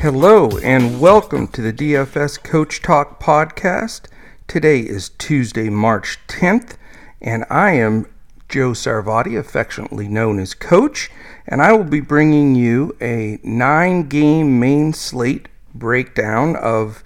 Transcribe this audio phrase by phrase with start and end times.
[0.00, 4.06] Hello, and welcome to the DFS Coach Talk podcast.
[4.48, 6.78] Today is Tuesday, March 10th,
[7.20, 8.06] and I am
[8.48, 11.10] Joe Sarvadi, affectionately known as Coach,
[11.46, 17.04] and I will be bringing you a nine game main slate breakdown of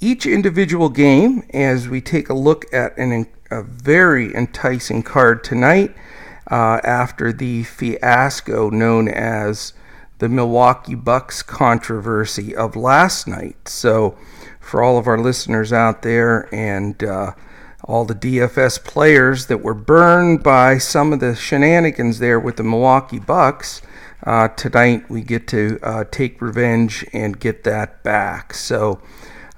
[0.00, 5.94] each individual game as we take a look at an, a very enticing card tonight
[6.50, 9.72] uh, after the fiasco known as
[10.18, 13.68] the Milwaukee Bucks controversy of last night.
[13.68, 14.16] So,
[14.60, 17.32] for all of our listeners out there and uh,
[17.84, 22.62] all the DFS players that were burned by some of the shenanigans there with the
[22.62, 23.82] Milwaukee Bucks.
[24.22, 28.54] Uh, tonight we get to uh, take revenge and get that back.
[28.54, 29.02] So,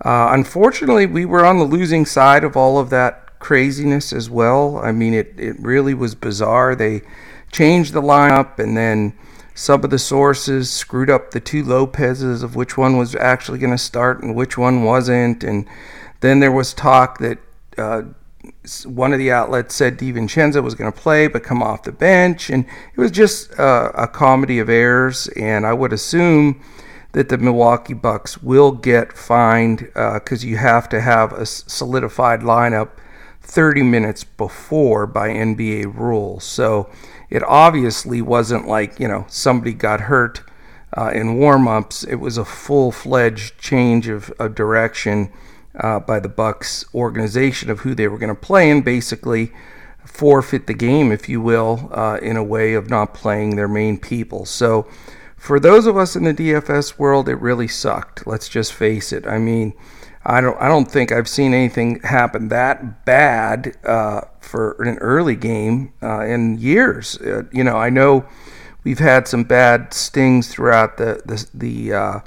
[0.04, 4.78] uh, unfortunately, we were on the losing side of all of that craziness as well.
[4.78, 6.74] I mean, it, it really was bizarre.
[6.74, 7.02] They
[7.52, 9.16] changed the lineup, and then
[9.54, 13.72] some of the sources screwed up the two Lopez's of which one was actually going
[13.72, 15.42] to start and which one wasn't.
[15.42, 15.66] And
[16.20, 17.38] then there was talk that
[17.78, 18.02] uh,
[18.84, 22.50] one of the outlets said DiVincenzo was going to play but come off the bench,
[22.50, 25.28] and it was just uh, a comedy of errors.
[25.28, 26.62] And I would assume
[27.12, 32.40] that the Milwaukee Bucks will get fined because uh, you have to have a solidified
[32.40, 32.90] lineup
[33.46, 36.44] 30 minutes before by NBA rules.
[36.44, 36.90] So
[37.30, 40.42] it obviously wasn't like you know somebody got hurt
[40.96, 42.04] uh, in warm-ups.
[42.04, 45.32] It was a full-fledged change of, of direction
[45.78, 49.52] uh, by the Bucks organization of who they were going to play and basically
[50.04, 53.98] forfeit the game, if you will, uh, in a way of not playing their main
[53.98, 54.44] people.
[54.44, 54.86] So
[55.36, 58.26] for those of us in the DFS world, it really sucked.
[58.26, 59.26] Let's just face it.
[59.26, 59.74] I mean,
[60.28, 65.36] I don't I don't think I've seen anything happen that bad uh, for an early
[65.36, 67.16] game uh, in years.
[67.18, 68.26] Uh, you know, I know
[68.82, 72.20] we've had some bad stings throughout the the, the uh,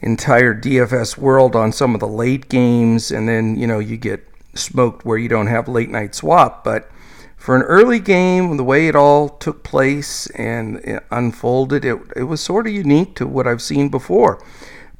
[0.00, 4.26] entire DFS world on some of the late games, and then you know you get
[4.54, 6.64] smoked where you don't have late night swap.
[6.64, 6.90] But
[7.36, 12.24] for an early game, the way it all took place and it unfolded, it, it
[12.24, 14.42] was sort of unique to what I've seen before.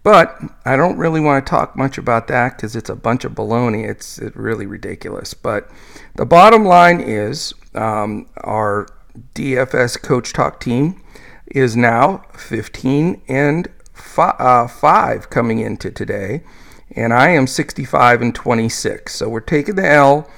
[0.03, 3.33] But I don't really want to talk much about that because it's a bunch of
[3.33, 3.89] baloney.
[3.89, 5.35] It's, really ridiculous.
[5.35, 5.71] But
[6.17, 8.87] the bottom line is um, our
[9.35, 11.03] DFS Coach Talk team
[11.47, 16.43] is now 15 and fi- uh, five coming into today,
[16.97, 19.15] and I am 65 and 26.
[19.15, 20.31] So we're taking the L.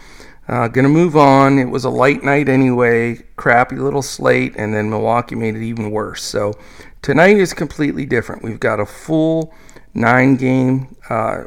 [0.48, 1.58] Uh, gonna move on.
[1.58, 5.92] It was a light night anyway, crappy little slate, and then Milwaukee made it even
[5.92, 6.22] worse.
[6.22, 6.54] So
[7.02, 8.42] tonight is completely different.
[8.42, 9.52] We've got a full
[9.92, 11.44] nine game uh,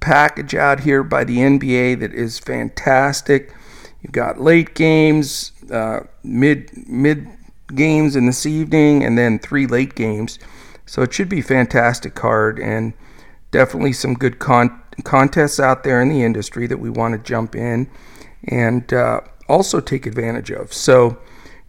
[0.00, 3.54] package out here by the NBA that is fantastic.
[4.02, 7.28] You've got late games, uh, mid mid
[7.74, 10.38] games in this evening, and then three late games.
[10.84, 12.92] So it should be fantastic card and
[13.52, 17.54] definitely some good con- contests out there in the industry that we want to jump
[17.54, 17.88] in
[18.44, 20.72] and uh, also take advantage of.
[20.72, 21.18] So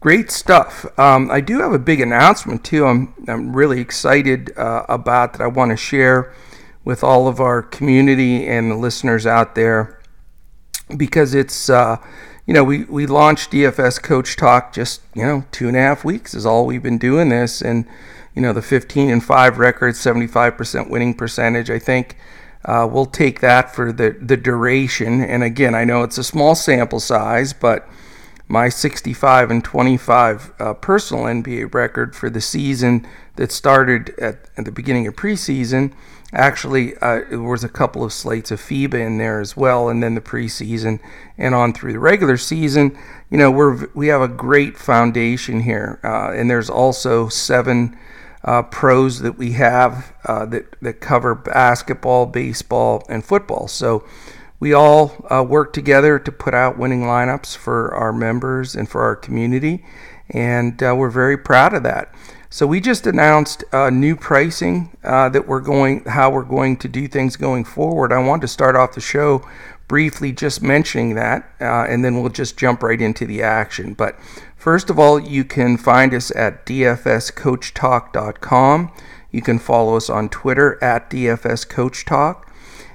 [0.04, 0.86] great stuff.
[1.00, 2.86] Um, I do have a big announcement too.
[2.86, 5.42] I'm I'm really excited uh, about that.
[5.42, 6.34] I want to share
[6.84, 10.02] with all of our community and the listeners out there
[10.96, 11.70] because it's.
[11.70, 11.98] Uh,
[12.46, 16.04] you know, we, we launched DFS Coach Talk just, you know, two and a half
[16.04, 17.62] weeks is all we've been doing this.
[17.62, 17.86] And
[18.36, 21.70] you know, the 15 and 5 record, 75% winning percentage.
[21.70, 22.18] I think
[22.66, 25.22] uh, we'll take that for the, the duration.
[25.22, 27.88] And again, I know it's a small sample size, but
[28.48, 34.66] my 65 and 25 uh, personal NBA record for the season that started at, at
[34.66, 35.94] the beginning of preseason.
[36.34, 40.02] Actually, uh, there was a couple of slates of FIBA in there as well, and
[40.02, 41.00] then the preseason
[41.38, 42.98] and on through the regular season.
[43.30, 47.96] You know, we're we have a great foundation here, uh, and there's also seven
[48.44, 53.68] uh, pros that we have uh, that, that cover basketball, baseball, and football.
[53.68, 54.04] So
[54.64, 59.02] we all uh, work together to put out winning lineups for our members and for
[59.02, 59.84] our community,
[60.30, 62.16] and uh, we're very proud of that.
[62.50, 66.88] So we just announced uh, new pricing uh, that we're going, how we're going to
[66.88, 68.14] do things going forward.
[68.14, 69.46] I want to start off the show
[69.90, 73.94] briefly just mentioning that, and then we'll just jump right into the action.
[73.94, 74.18] But
[74.56, 78.92] First of all, you can find us at dfscoachtalk.com.
[79.30, 82.44] You can follow us on Twitter at dfscoachtalk.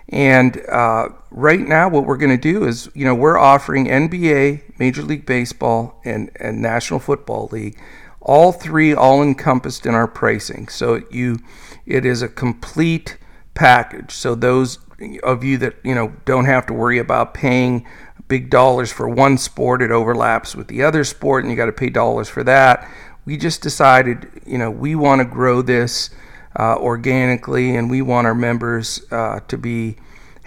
[0.09, 4.78] And uh, right now, what we're going to do is, you know, we're offering NBA,
[4.78, 7.78] Major League Baseball, and, and National Football League,
[8.20, 10.69] all three all encompassed in our pricing.
[10.69, 11.38] So you,
[11.86, 13.16] it is a complete
[13.54, 14.12] package.
[14.12, 14.78] So those
[15.22, 17.86] of you that you know don't have to worry about paying
[18.26, 21.72] big dollars for one sport, it overlaps with the other sport, and you got to
[21.72, 22.88] pay dollars for that.
[23.24, 26.10] we just decided, you know, we want to grow this
[26.58, 29.96] uh, organically, and we want our members uh, to be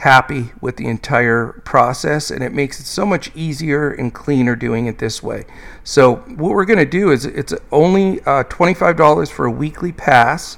[0.02, 4.88] happy with the entire process and it makes it so much easier and cleaner doing
[4.88, 5.46] it this way.
[5.84, 10.58] So what we're going to do is it's only uh, $25 for a weekly pass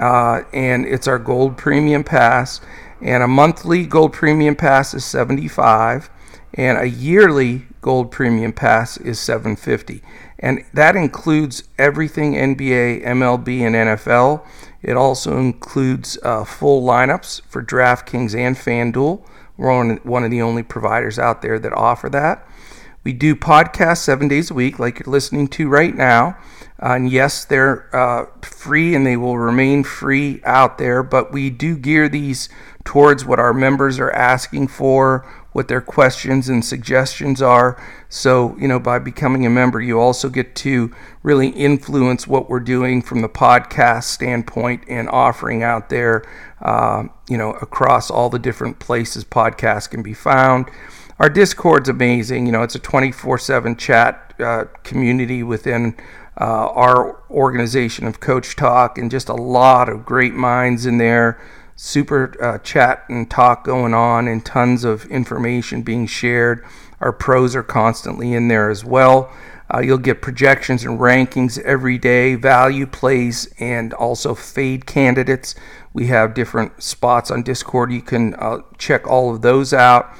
[0.00, 2.60] uh, and it's our gold premium pass
[3.00, 6.10] and a monthly gold premium pass is 75
[6.54, 10.02] and a yearly gold premium pass is 750
[10.40, 14.44] and that includes everything nba mlb and nfl
[14.82, 19.22] it also includes uh, full lineups for DraftKings and FanDuel.
[19.56, 22.46] We're on one of the only providers out there that offer that.
[23.04, 26.36] We do podcasts seven days a week, like you're listening to right now.
[26.82, 31.50] Uh, and yes, they're uh, free and they will remain free out there, but we
[31.50, 32.48] do gear these
[32.84, 37.80] towards what our members are asking for, what their questions and suggestions are.
[38.12, 40.92] So, you know, by becoming a member, you also get to
[41.22, 46.24] really influence what we're doing from the podcast standpoint and offering out there,
[46.60, 50.68] uh, you know, across all the different places podcasts can be found.
[51.20, 52.46] Our Discord's amazing.
[52.46, 55.96] You know, it's a 24 7 chat uh, community within
[56.40, 61.40] uh, our organization of Coach Talk and just a lot of great minds in there
[61.82, 66.62] super uh, chat and talk going on and tons of information being shared.
[67.00, 69.32] Our pros are constantly in there as well.
[69.72, 75.54] Uh, you'll get projections and rankings every day, value plays, and also fade candidates.
[75.92, 77.92] We have different spots on Discord.
[77.92, 80.12] You can uh, check all of those out.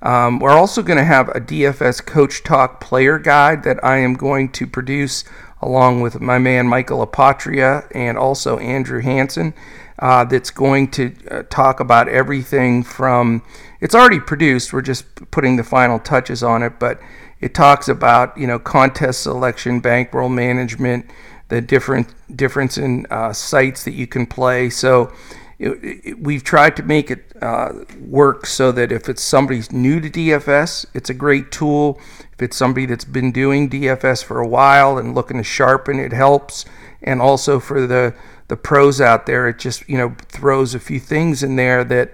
[0.00, 4.14] Um, we're also going to have a DFS Coach Talk player guide that I am
[4.14, 5.24] going to produce
[5.62, 9.54] along with my man Michael Apotria and also Andrew Hanson
[9.98, 13.42] uh, that's going to uh, talk about everything from
[13.84, 16.98] it's already produced we're just putting the final touches on it but
[17.40, 21.04] it talks about you know contest selection bankroll management
[21.50, 25.12] the different difference in uh, sites that you can play so
[25.58, 30.00] it, it, we've tried to make it uh, work so that if it's somebody's new
[30.00, 32.00] to DFS, it's a great tool.
[32.32, 36.12] If it's somebody that's been doing DFS for a while and looking to sharpen, it
[36.12, 36.64] helps.
[37.02, 38.14] And also for the
[38.48, 39.48] the pros out there.
[39.48, 42.12] It just you know throws a few things in there that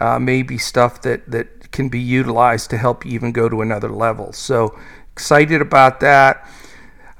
[0.00, 0.18] uh,
[0.58, 4.32] stuff that that can be utilized to help you even go to another level.
[4.32, 4.76] So
[5.12, 6.48] excited about that.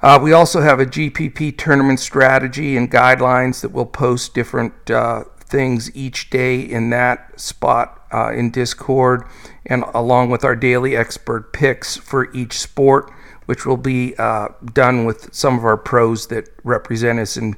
[0.03, 5.25] Uh, we also have a GPP tournament strategy and guidelines that will post different uh,
[5.39, 9.25] things each day in that spot uh, in Discord,
[9.67, 13.13] and along with our daily expert picks for each sport,
[13.45, 17.57] which will be uh, done with some of our pros that represent us in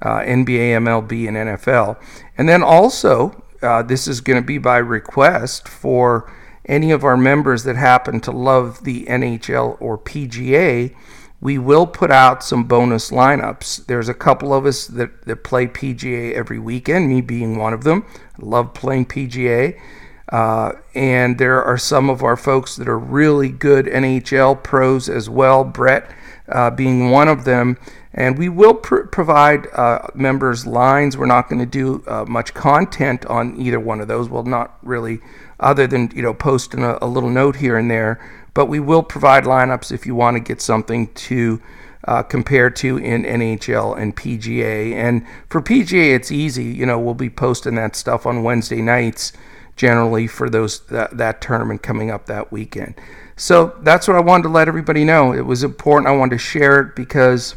[0.00, 2.00] uh, NBA, MLB, and NFL.
[2.38, 6.32] And then also, uh, this is going to be by request for
[6.66, 10.94] any of our members that happen to love the NHL or PGA.
[11.40, 13.86] We will put out some bonus lineups.
[13.86, 17.82] There's a couple of us that, that play PGA every weekend, me being one of
[17.82, 18.06] them.
[18.40, 19.80] I love playing PGA.
[20.28, 25.28] Uh, and there are some of our folks that are really good NHL pros as
[25.28, 26.10] well, Brett
[26.48, 27.78] uh, being one of them.
[28.14, 31.16] And we will pr- provide uh, members lines.
[31.16, 34.28] We're not going to do uh, much content on either one of those.
[34.28, 35.20] Well, not really,
[35.58, 38.20] other than you know posting a, a, little note here and there.
[38.52, 41.62] But we will provide lineups if you want to get something to
[42.04, 44.92] uh, compare to in NHL and PGA.
[44.92, 46.64] And for PGA, it's easy.
[46.64, 49.32] You know, we'll be posting that stuff on Wednesday nights
[49.76, 52.94] generally for those that, that tournament coming up that weekend.
[53.42, 55.32] So that's what I wanted to let everybody know.
[55.32, 56.06] It was important.
[56.06, 57.56] I wanted to share it because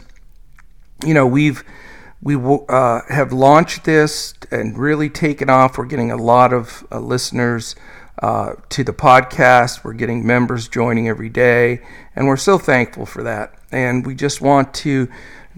[1.05, 1.63] you know, we've
[2.23, 5.77] we uh, have launched this and really taken off.
[5.77, 7.75] We're getting a lot of uh, listeners
[8.17, 9.83] uh, to the podcast.
[9.83, 11.83] We're getting members joining every day,
[12.15, 13.53] and we're so thankful for that.
[13.71, 15.07] And we just want to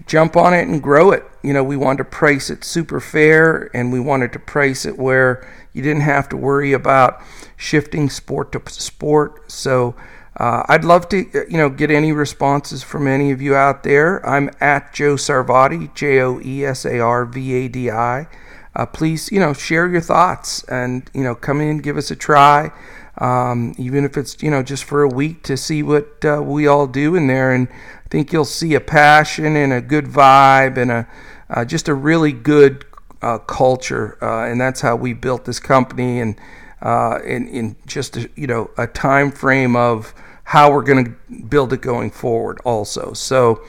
[0.06, 1.24] jump on it and grow it.
[1.42, 4.98] You know, we wanted to price it super fair, and we wanted to price it
[4.98, 7.22] where you didn't have to worry about
[7.56, 9.50] shifting sport to sport.
[9.50, 9.94] So
[10.38, 13.82] uh, I'd love to, uh, you know, get any responses from any of you out
[13.82, 14.24] there.
[14.24, 18.28] I'm at Joe Sarvadi, J O E S A R V A D I.
[18.76, 22.16] Uh, please, you know, share your thoughts and you know, come in, give us a
[22.16, 22.70] try,
[23.16, 26.68] um, even if it's you know just for a week to see what uh, we
[26.68, 27.52] all do in there.
[27.52, 31.08] And I think you'll see a passion and a good vibe and a
[31.50, 32.84] uh, just a really good
[33.22, 36.38] uh, culture, and that's how we built this company and.
[37.26, 40.14] in, in just a, you know a time frame of
[40.48, 43.12] how we're going to build it going forward also.
[43.12, 43.62] So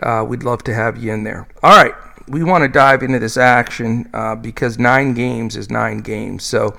[0.00, 1.48] uh, we'd love to have you in there.
[1.62, 1.94] All right,
[2.28, 6.44] we want to dive into this action uh, because nine games is nine games.
[6.44, 6.76] So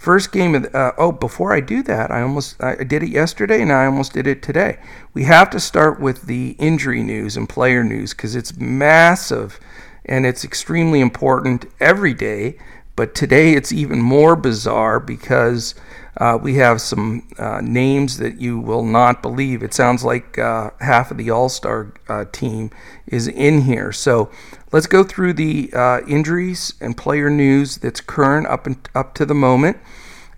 [0.00, 3.10] First game of the, uh, oh, before I do that, I almost I did it
[3.10, 4.78] yesterday and I almost did it today.
[5.12, 9.60] We have to start with the injury news and player news because it's massive
[10.06, 12.56] and it's extremely important every day.
[12.96, 15.74] But today it's even more bizarre because
[16.16, 19.62] uh, we have some uh, names that you will not believe.
[19.62, 22.70] It sounds like uh, half of the All Star uh, team
[23.06, 23.92] is in here.
[23.92, 24.30] So
[24.72, 29.26] let's go through the uh, injuries and player news that's current up and, up to
[29.26, 29.78] the moment,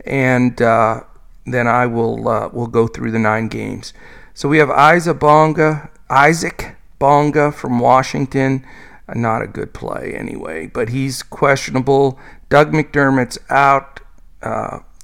[0.05, 1.01] and uh,
[1.47, 3.93] then I will will go through the nine games.
[4.35, 8.65] So we have Isaac Bonga, Isaac Bonga from Washington.
[9.15, 12.19] Not a good play anyway, but he's questionable.
[12.49, 14.01] Doug McDermott's out.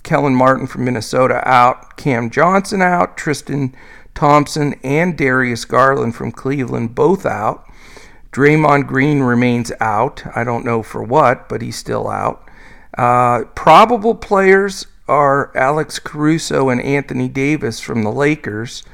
[0.08, 3.76] Kelan Martin from Minnesota out, Cam Johnson out, Tristan
[4.14, 7.66] Thompson and Darius Garland from Cleveland both out.
[8.32, 10.24] Draymond Green remains out.
[10.34, 12.42] I don't know for what, but he's still out.
[12.96, 18.84] Uh, probable players are Alex Caruso and Anthony Davis from the Lakers,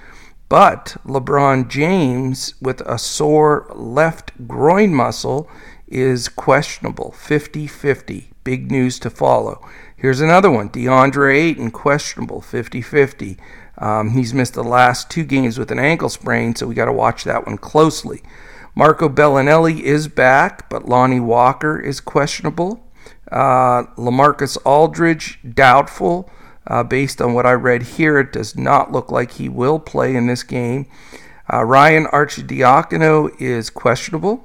[0.49, 5.49] but LeBron James with a sore left groin muscle
[5.87, 8.31] is questionable 50 50.
[8.43, 9.67] Big news to follow.
[9.97, 13.37] Here's another one DeAndre Ayton, questionable 50 50.
[13.79, 16.93] Um, he's missed the last two games with an ankle sprain, so we got to
[16.93, 18.23] watch that one closely.
[18.75, 22.85] Marco Belinelli is back, but Lonnie Walker is questionable.
[23.31, 26.31] Uh, Lamarcus Aldridge, doubtful.
[26.67, 30.17] Uh, based on what I read here, it does not look like he will play
[30.17, 30.87] in this game.
[31.53, 34.45] Uh, Ryan Arcidiacono is questionable.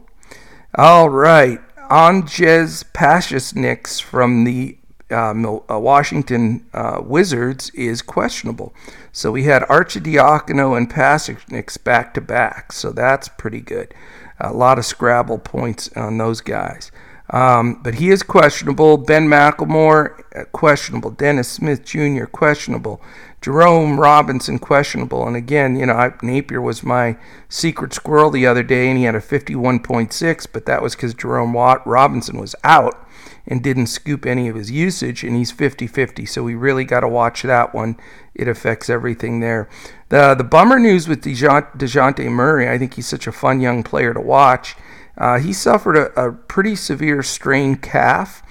[0.75, 4.78] All right, Anzejs Pasecniks from the
[5.12, 8.74] uh, uh, Washington uh, Wizards is questionable.
[9.12, 12.72] So we had Arcidiacono and Pasecniks back to back.
[12.72, 13.94] So that's pretty good.
[14.39, 16.92] A lot of Scrabble points on those guys.
[17.32, 18.98] Um, but he is questionable.
[18.98, 21.12] Ben McLemore, uh, questionable.
[21.12, 23.01] Dennis Smith Jr., questionable.
[23.42, 25.28] Jerome Robinson, questionable.
[25.28, 29.04] And again, you know, I, Napier was my secret squirrel the other day, and he
[29.04, 33.08] had a 51.6, but that was because Jerome Watt Robinson was out
[33.50, 36.25] and didn't scoop any of his usage, and he's 50 50.
[36.27, 37.98] So we really got to watch that one.
[38.36, 39.68] It affects everything there.
[40.10, 44.13] The, the bummer news with Dejounte Murray, I think he's such a fun young player
[44.13, 44.75] to watch.
[45.18, 48.41] Uh, he suffered a, a, pretty severe strained calf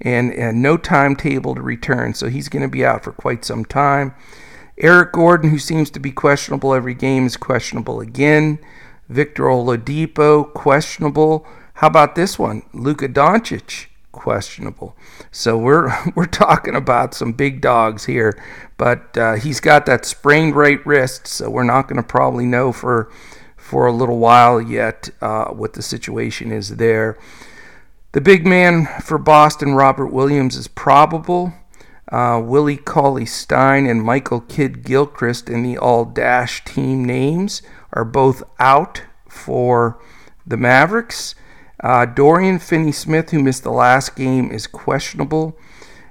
[0.00, 3.64] and, and no timetable to return, so he's going to be out for quite some
[3.64, 4.14] time.
[4.76, 8.58] Eric Gordon, who seems to be questionable every game, is questionable again.
[9.08, 11.46] Victor Oladipo, questionable.
[11.74, 12.62] How about this one?
[12.72, 13.86] Luka Doncic,
[14.18, 14.96] questionable.
[15.30, 18.38] So we're we're talking about some big dogs here,
[18.76, 22.72] but uh, he's got that sprained right wrist, so we're not going to probably know
[22.72, 23.10] for
[23.56, 27.18] for a little while yet uh, what the situation is there.
[28.12, 31.52] The big man for Boston, Robert Williams, is probable.
[32.10, 37.60] Uh, Willie Cauley Stein and Michael Kidd Gilchrist in the all dash team names
[37.92, 40.02] are both out for
[40.46, 41.34] the Mavericks.
[41.80, 45.56] Uh, Dorian Finney Smith, who missed the last game, is questionable.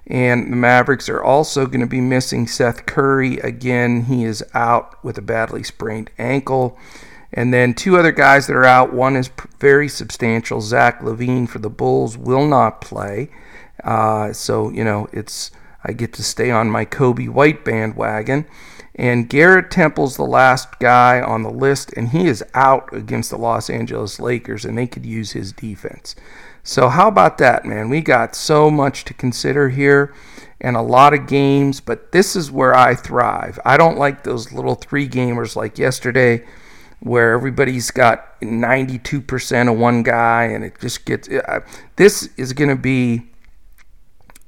[0.06, 3.38] And the Mavericks are also going to be missing Seth Curry.
[3.40, 6.78] Again, he is out with a badly sprained ankle.
[7.34, 8.94] And then two other guys that are out.
[8.94, 10.62] One is very substantial.
[10.62, 13.30] Zach LaVine for the Bulls will not play.
[13.84, 15.52] Uh, so, you know, it's
[15.84, 18.46] I get to stay on my Coby White bandwagon.
[18.98, 23.38] And Garrett Temple's the last guy on the list, and he is out against the
[23.38, 26.16] Los Angeles Lakers, and they could use his defense.
[26.64, 27.90] So, how about that, man?
[27.90, 30.14] We got so much to consider here
[30.60, 33.60] and a lot of games, but this is where I thrive.
[33.64, 36.44] I don't like those little three gamers like yesterday
[37.00, 41.30] where everybody's got 92% of one guy and it just gets.
[41.30, 41.60] Uh,
[41.96, 43.28] this is going to be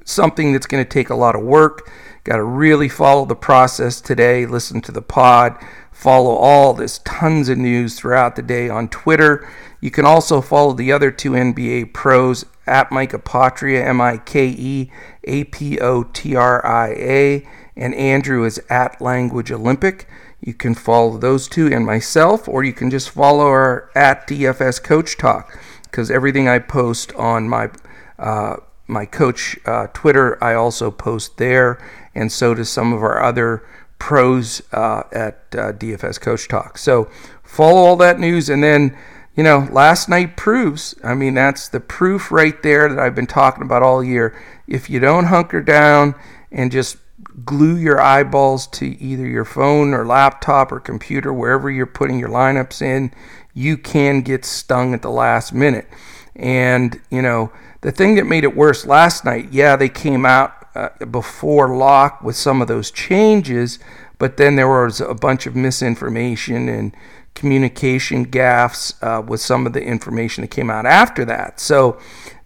[0.10, 1.90] something that's going to take a lot of work.
[2.24, 5.58] Got to really follow the process today, listen to the pod,
[5.92, 9.48] follow all this tons of news throughout the day on Twitter.
[9.82, 14.48] You can also follow the other two NBA pros at Mike Apotria, M I K
[14.48, 14.92] E
[15.24, 20.08] A P O T R I A, and Andrew is at Language Olympic.
[20.42, 24.82] You can follow those two and myself, or you can just follow our at DFS
[24.84, 27.70] Coach Talk because everything I post on my
[28.18, 28.58] uh,
[28.90, 31.80] my coach uh, Twitter, I also post there,
[32.16, 33.64] and so does some of our other
[34.00, 36.78] pros uh, at uh, DFS Coach Talk.
[36.78, 37.10] So
[37.44, 38.98] follow all that news, and then
[39.40, 40.96] you know, last night proves.
[41.02, 44.38] I mean, that's the proof right there that I've been talking about all year.
[44.68, 46.16] If you don't hunker down
[46.52, 46.98] and just
[47.46, 52.28] glue your eyeballs to either your phone or laptop or computer, wherever you're putting your
[52.28, 53.14] lineups in,
[53.54, 55.88] you can get stung at the last minute.
[56.36, 60.68] And, you know, the thing that made it worse last night, yeah, they came out
[60.76, 63.80] uh, before lock with some of those changes,
[64.18, 66.96] but then there was a bunch of misinformation and
[67.36, 71.60] communication gaffes uh, with some of the information that came out after that.
[71.60, 71.98] So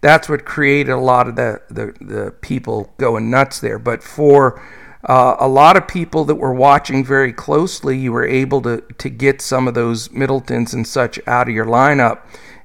[0.02, 3.80] that's what created a lot of the, the, the people going nuts there.
[3.80, 4.62] But for
[5.04, 9.10] uh, a lot of people that were watching very closely, you were able to, to
[9.10, 12.20] get some of those Middletons and such out of your lineup.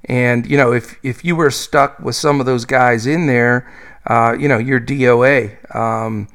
[0.04, 3.70] And, you know, if, if you were stuck with some of those guys in there,
[4.06, 5.74] uh, you know, you're DOA.
[5.74, 6.28] Um,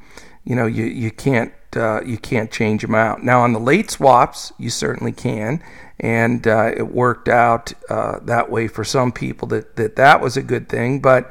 [0.44, 3.24] you know, you, you can't uh, you can't change them out.
[3.24, 5.62] Now on the late swaps, you certainly can,
[5.98, 10.36] and uh, it worked out uh, that way for some people that, that that was
[10.36, 11.00] a good thing.
[11.00, 11.30] But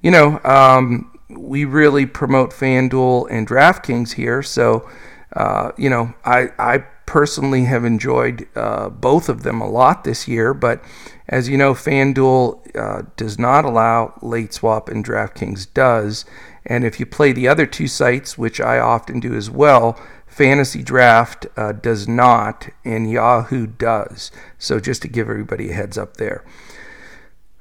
[0.00, 4.88] you know, um, we really promote FanDuel and DraftKings here, so
[5.34, 10.28] uh, you know, I I personally have enjoyed uh, both of them a lot this
[10.28, 10.54] year.
[10.54, 10.82] But
[11.30, 16.24] as you know, FanDuel uh, does not allow late swap, and DraftKings does.
[16.66, 20.82] And if you play the other two sites, which I often do as well, Fantasy
[20.82, 24.32] Draft uh, does not, and Yahoo does.
[24.58, 26.44] So just to give everybody a heads up there.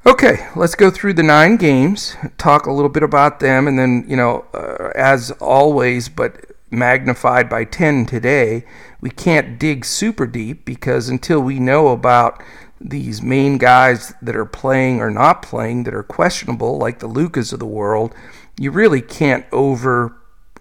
[0.06, 4.04] Okay, let's go through the nine games, talk a little bit about them, and then,
[4.08, 8.66] you know, uh, as always, but magnified by 10 today,
[9.00, 12.42] we can't dig super deep because until we know about
[12.82, 17.52] these main guys that are playing or not playing that are questionable, like the Lucas
[17.52, 18.14] of the world,
[18.58, 20.16] you really can't over,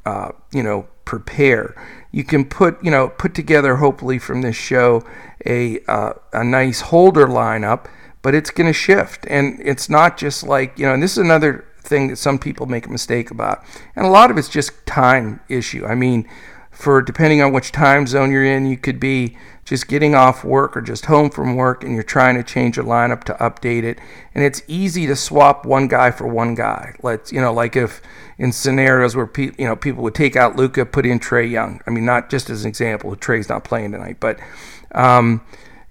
[0.05, 1.75] uh, you know, prepare.
[2.11, 5.05] You can put, you know, put together hopefully from this show
[5.47, 7.87] a uh, a nice holder lineup,
[8.23, 10.95] but it's going to shift, and it's not just like you know.
[10.95, 14.31] And this is another thing that some people make a mistake about, and a lot
[14.31, 15.87] of it's just time issue.
[15.87, 16.29] I mean,
[16.79, 20.77] for depending on which time zone you're in, you could be just getting off work
[20.77, 23.99] or just home from work and you're trying to change your lineup to update it.
[24.33, 26.95] And it's easy to swap one guy for one guy.
[27.03, 28.01] Let's, you know, like if
[28.39, 31.81] in scenarios where pe- you know people would take out Luka, put in Trae Young.
[31.85, 34.39] I mean, not just as an example, Trae's not playing tonight, but
[34.93, 35.45] um,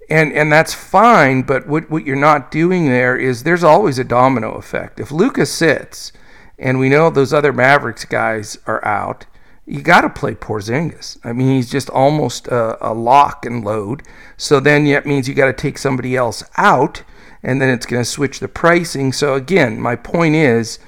[0.10, 1.42] and and that's fine.
[1.42, 5.02] But what what you're not doing there is there's always a domino effect.
[5.02, 6.14] If Luka sits,
[6.58, 9.26] and we know those other Mavericks guys are out
[9.68, 11.18] you got to play Porzingis.
[11.26, 14.02] I mean, he's just almost a, a lock and load.
[14.38, 17.04] So then that means you got to take somebody else out,
[17.44, 19.12] and then it's going to switch the pricing.
[19.12, 20.80] So again, my point is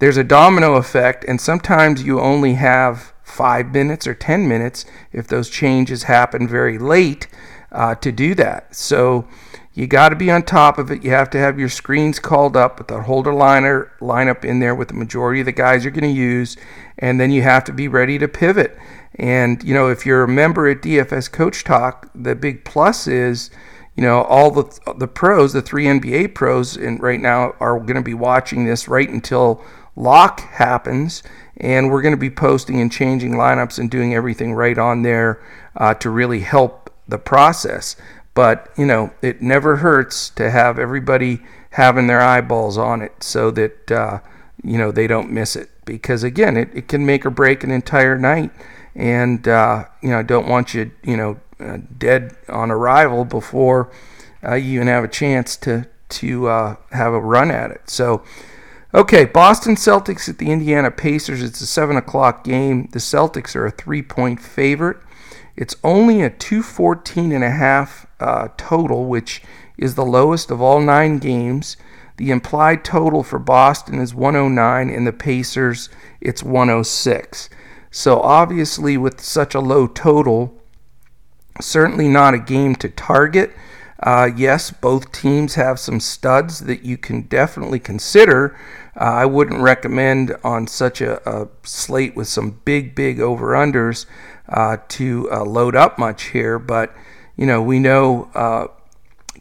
[0.00, 5.28] there's a domino effect, and sometimes you only have five minutes or 10 minutes if
[5.28, 7.28] those changes happen very late
[7.70, 8.74] uh, to do that.
[8.74, 9.28] So
[9.76, 11.04] you got to be on top of it.
[11.04, 14.74] You have to have your screens called up with the holder liner lineup in there
[14.74, 16.56] with the majority of the guys you're going to use,
[16.98, 18.76] and then you have to be ready to pivot.
[19.14, 23.50] And you know, if you're a member at DFS Coach Talk, the big plus is,
[23.96, 27.96] you know, all the the pros, the three NBA pros, and right now are going
[27.96, 29.64] to be watching this right until
[29.96, 31.22] lock happens,
[31.56, 35.42] and we're going to be posting and changing lineups and doing everything right on there
[35.76, 37.96] uh, to really help the process.
[38.34, 43.50] But, you know, it never hurts to have everybody having their eyeballs on it so
[43.52, 44.18] that, uh,
[44.62, 45.70] you know, they don't miss it.
[45.86, 48.50] Because, again, it, it can make or break an entire night.
[48.94, 53.90] And, uh, you know, I don't want you, you know, uh, dead on arrival before
[54.46, 57.88] uh, you even have a chance to, to uh, have a run at it.
[57.88, 58.22] So,
[58.92, 61.42] okay, Boston Celtics at the Indiana Pacers.
[61.42, 62.88] It's a 7 o'clock game.
[62.92, 64.98] The Celtics are a three point favorite.
[65.56, 69.42] It's only a 214 and a half uh, total, which
[69.78, 71.76] is the lowest of all nine games.
[72.16, 75.88] The implied total for Boston is 109, and the Pacers
[76.20, 77.50] it's 106.
[77.90, 80.54] So obviously, with such a low total,
[81.60, 83.52] certainly not a game to target.
[84.02, 88.56] Uh, yes, both teams have some studs that you can definitely consider.
[88.94, 94.04] Uh, I wouldn't recommend on such a, a, slate with some big, big over unders
[94.48, 96.94] uh, to uh, load up much here, but
[97.36, 98.66] you know we know uh,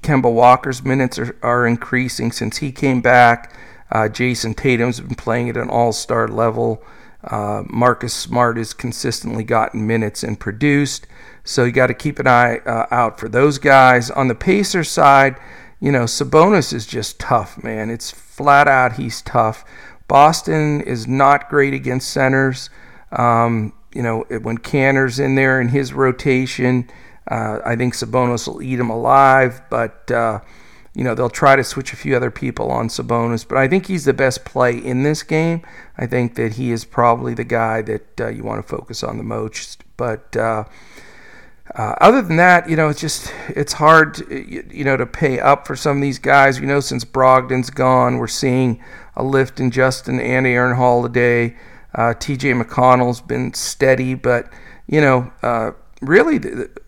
[0.06, 3.52] Kemba Walker's minutes are, are, increasing since he came back.
[3.92, 6.84] Uh, Jayson Tatum's been playing at an all-star level.
[7.24, 11.08] Uh, Marcus Smart has consistently gotten minutes and produced,
[11.44, 14.12] so you got to keep an eye uh, out for those guys.
[14.12, 15.38] On the Pacers side,
[15.80, 17.90] you know Sabonis is just tough, man.
[17.90, 19.66] It's flat out he's tough.
[20.08, 22.70] Boston is not great against centers.
[23.12, 26.88] Um, you know, when Kanter's in there in his rotation,
[27.30, 29.62] uh, I think Sabonis will eat him alive.
[29.70, 30.40] But uh,
[30.96, 33.46] you know, they'll try to switch a few other people on Sabonis.
[33.48, 35.62] But I think he's the best play in this game.
[35.98, 39.18] I think that he is probably the guy that uh, you want to focus on
[39.18, 39.84] the most.
[39.98, 40.64] But uh,
[41.74, 45.06] uh, other than that, you know, it's just it's hard, to, you, you know, to
[45.06, 46.60] pay up for some of these guys.
[46.60, 48.82] You know, since Brogdon's gone, we're seeing
[49.18, 51.58] a lift in Justin and Aaron Holiday.
[51.94, 54.52] Uh, TJ McConnell's been steady, but
[54.88, 56.38] you know, uh, really,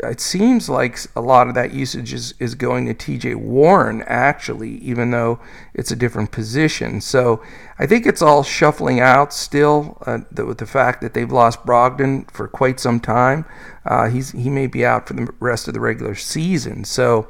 [0.04, 4.78] it seems like a lot of that usage is, is going to TJ Warren, actually,
[4.78, 5.39] even though
[5.74, 7.00] it's a different position.
[7.02, 7.41] So
[7.80, 11.65] I think it's all shuffling out still uh, the, with the fact that they've lost
[11.65, 13.46] Brogdon for quite some time.
[13.86, 16.84] Uh, he's, he may be out for the rest of the regular season.
[16.84, 17.28] So,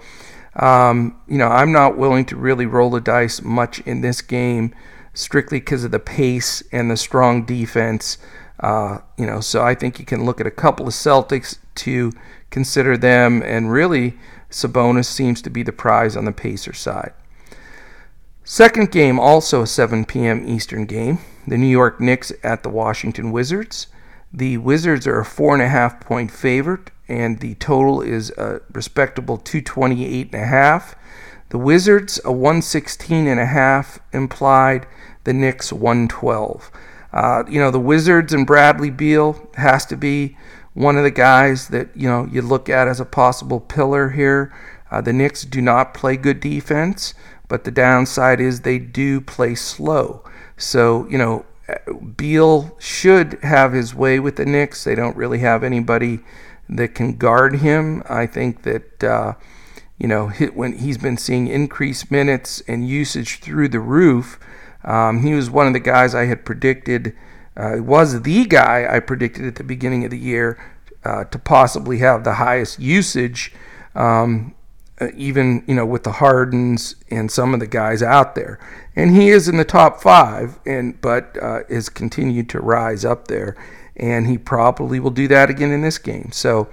[0.56, 4.74] um, you know, I'm not willing to really roll the dice much in this game
[5.14, 8.18] strictly because of the pace and the strong defense.
[8.60, 12.12] Uh, you know, so I think you can look at a couple of Celtics to
[12.50, 14.18] consider them, and really
[14.50, 17.14] Sabonis seems to be the prize on the Pacer side.
[18.44, 20.48] Second game, also a 7 p.m.
[20.48, 21.20] Eastern game.
[21.46, 23.88] The New York Knicks at the Washington Wizards.
[24.34, 28.62] The Wizards are a four and a half point favorite, and the total is a
[28.72, 30.96] respectable 228 and a half.
[31.50, 34.88] The Wizards a 116 and a half implied.
[35.24, 36.72] The Knicks 112.
[37.14, 40.38] Uh, you know, the Wizards and Bradley Beal has to be
[40.74, 44.54] one of the guys that, you know, you look at as a possible pillar here.
[44.92, 47.14] Uh, the Knicks do not play good defense,
[47.48, 50.24] but the downside is they do play slow.
[50.56, 51.46] So, you know,
[52.16, 54.84] Beal should have his way with the Knicks.
[54.84, 56.20] They don't really have anybody
[56.70, 58.04] that can guard him.
[58.08, 59.34] I think that, uh,
[59.98, 64.40] you know, when he's been seeing increased minutes and usage through the roof,
[64.84, 67.16] um, he was one of the guys I had predicted,
[67.56, 70.58] uh, was the guy I predicted at the beginning of the year
[71.04, 73.54] uh, to possibly have the highest usage,
[73.96, 74.54] um,
[75.00, 78.60] uh, even you know with the Hardens and some of the guys out there.
[78.96, 83.28] And he is in the top five, and but uh, has continued to rise up
[83.28, 83.56] there,
[83.96, 86.32] and he probably will do that again in this game.
[86.32, 86.70] So.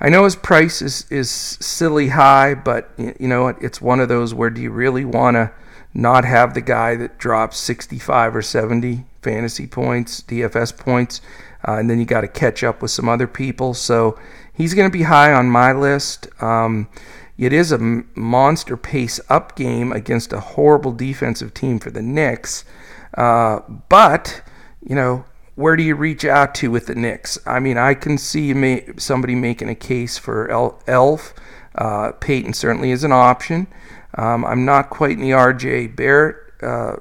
[0.00, 4.32] I know his price is, is silly high, but you know it's one of those
[4.32, 5.50] where do you really want to
[5.98, 11.20] not have the guy that drops 65 or 70 fantasy points, DFS points,
[11.66, 13.74] uh, and then you got to catch up with some other people.
[13.74, 14.16] So
[14.54, 16.28] he's going to be high on my list.
[16.40, 16.88] Um,
[17.36, 17.78] it is a
[18.14, 22.64] monster pace up game against a horrible defensive team for the Knicks.
[23.14, 23.58] Uh,
[23.88, 24.42] but,
[24.80, 25.24] you know,
[25.56, 27.38] where do you reach out to with the Knicks?
[27.44, 30.48] I mean, I can see somebody making a case for
[30.86, 31.34] Elf.
[31.74, 33.66] Uh, Payton certainly is an option.
[34.18, 36.96] Um, I'm not quite in the RJ Barrett, uh,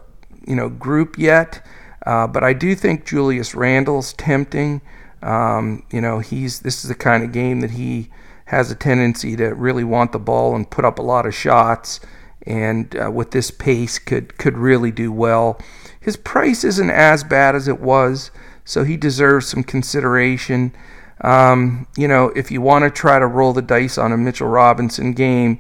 [0.45, 1.65] you know, group yet,
[2.05, 4.81] uh, but I do think Julius Randle's tempting.
[5.23, 8.11] Um, you know, he's this is the kind of game that he
[8.45, 11.99] has a tendency to really want the ball and put up a lot of shots,
[12.45, 15.59] and uh, with this pace could could really do well.
[15.99, 18.29] His price isn't as bad as it was,
[18.63, 20.71] so he deserves some consideration.
[21.21, 24.47] Um, you know, if you want to try to roll the dice on a Mitchell
[24.47, 25.59] Robinson game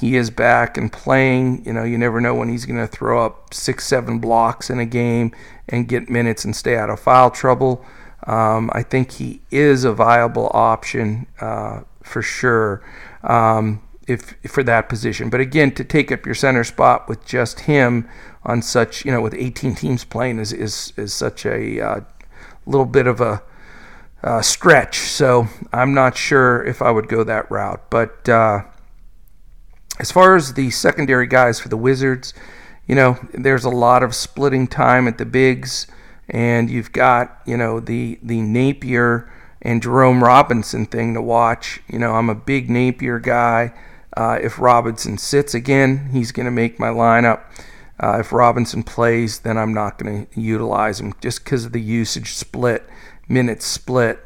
[0.00, 1.64] he is back and playing.
[1.64, 4.78] You know, you never know when he's going to throw up six, seven blocks in
[4.78, 5.32] a game
[5.68, 7.84] and get minutes and stay out of foul trouble.
[8.26, 12.82] Um, I think he is a viable option uh, for sure
[13.22, 15.30] um, if for that position.
[15.30, 18.08] But again, to take up your center spot with just him
[18.44, 22.00] on such, you know, with 18 teams playing is is, is such a uh,
[22.66, 23.42] little bit of a
[24.22, 24.98] uh, stretch.
[24.98, 28.28] So I'm not sure if I would go that route, but.
[29.98, 32.34] As far as the secondary guys for the Wizards,
[32.86, 35.86] you know, there's a lot of splitting time at the bigs,
[36.28, 39.30] and you've got, you know, the the Napier
[39.62, 41.80] and Jerome Robinson thing to watch.
[41.88, 43.72] You know, I'm a big Napier guy.
[44.16, 47.42] Uh, if Robinson sits again, he's going to make my lineup.
[47.98, 51.80] Uh, if Robinson plays, then I'm not going to utilize him just because of the
[51.80, 52.88] usage split,
[53.28, 54.20] minutes split.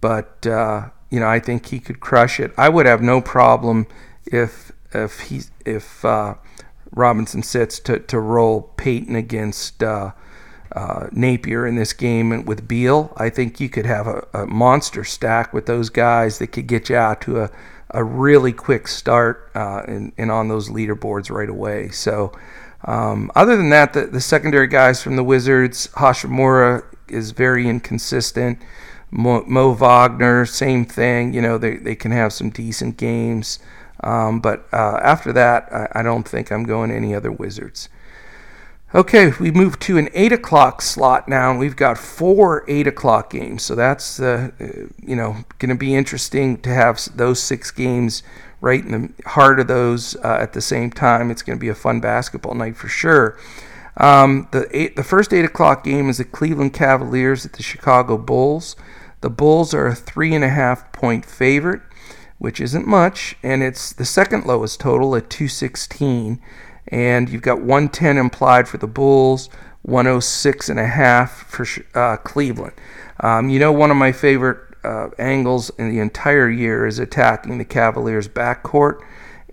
[0.00, 2.52] But, uh, you know, I think he could crush it.
[2.56, 3.86] I would have no problem
[4.26, 6.34] if if he if uh,
[6.92, 10.12] Robinson sits to to roll Payton against uh,
[10.72, 15.04] uh, Napier in this game with Beal, I think you could have a, a, monster
[15.04, 17.50] stack with those guys that could get you out to a,
[17.90, 21.90] a really quick start uh, and, and on those leaderboards right away.
[21.90, 22.32] So.
[22.86, 28.58] Um, other than that, the, the secondary guys from the Wizards, Hachimura is very inconsistent.
[29.10, 31.32] Mo, Mo, Wagner, same thing.
[31.32, 33.58] You know, they, they can have some decent games.
[34.04, 37.88] Um, but uh, after that, I, I, don't think I'm going any other Wizards.
[38.94, 43.30] Okay, we move to an 8 o'clock slot now, and we've got four 8 o'clock
[43.30, 43.62] games.
[43.62, 44.50] So that's, uh,
[45.02, 48.22] you know, going to be interesting to have those six games
[48.60, 51.30] right in the heart of those uh, at the same time.
[51.30, 53.38] It's going to be a fun basketball night for sure.
[53.96, 58.18] Um, the eight, the first eight o'clock game is the Cleveland Cavaliers at the Chicago
[58.18, 58.76] Bulls.
[59.22, 61.80] The Bulls are a three and a half point favorite
[62.44, 66.38] which isn't much, and it's the second lowest total at 216.
[66.88, 69.48] And you've got 110 implied for the Bulls,
[69.80, 72.74] 106 and a half for uh, Cleveland.
[73.20, 77.56] Um, you know, one of my favorite uh, angles in the entire year is attacking
[77.56, 79.00] the Cavaliers' backcourt.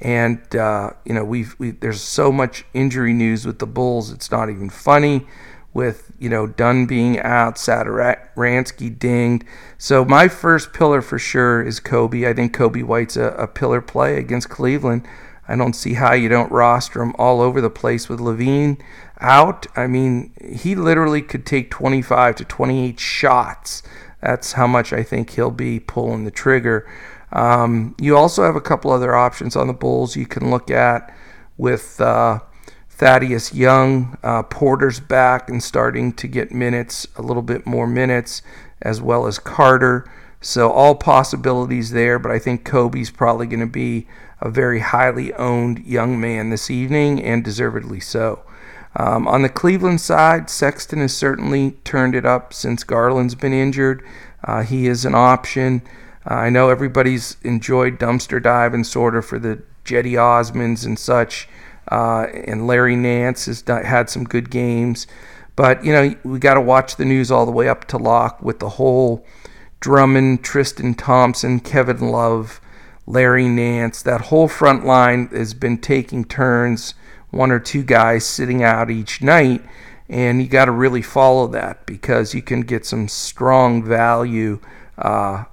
[0.02, 4.12] And uh, you know, we've we, there's so much injury news with the Bulls.
[4.12, 5.26] It's not even funny.
[5.74, 9.46] With you know Dunn being out, Satoransky dinged.
[9.78, 12.28] So my first pillar for sure is Coby.
[12.28, 15.08] I think Coby White's a, a pillar play against Cleveland.
[15.48, 18.82] I don't see how you don't roster him all over the place with LaVine
[19.20, 19.68] out.
[19.76, 23.84] I mean, he literally could take 25 to 28 shots.
[24.22, 26.90] That's how much I think he'll be pulling the trigger.
[27.32, 31.14] Um, you also have a couple other options on the Bulls you can look at
[31.58, 32.40] with uh,
[33.02, 34.16] Thaddeus Young.
[34.22, 38.44] Uh, Porter's back and starting to get minutes, a little bit more minutes,
[38.80, 40.06] as well as Carter.
[40.40, 44.06] So, all possibilities there, but I think Coby's probably going to be
[44.40, 48.44] a very highly owned young man this evening, and deservedly so.
[48.96, 54.06] Um, on the Cleveland side, Sexton has certainly turned it up since Garland's been injured.
[54.44, 55.82] Uh, he is an option.
[56.30, 61.48] Uh, I know everybody's enjoyed dumpster diving sort of for the Cedi Osmans and such,
[61.90, 65.08] uh, and Larry Nance has done, had some good games.
[65.56, 68.42] But, you know, we got to watch the news all the way up to lock
[68.42, 69.26] with the whole
[69.80, 72.62] Drummond, Tristan Thompson, Kevin Love,
[73.06, 74.02] Larry Nance.
[74.02, 76.94] That whole front line has been taking turns,
[77.32, 79.62] one or two guys sitting out each night.
[80.08, 84.60] And you got to really follow that because you can get some strong value
[84.98, 85.46] uh,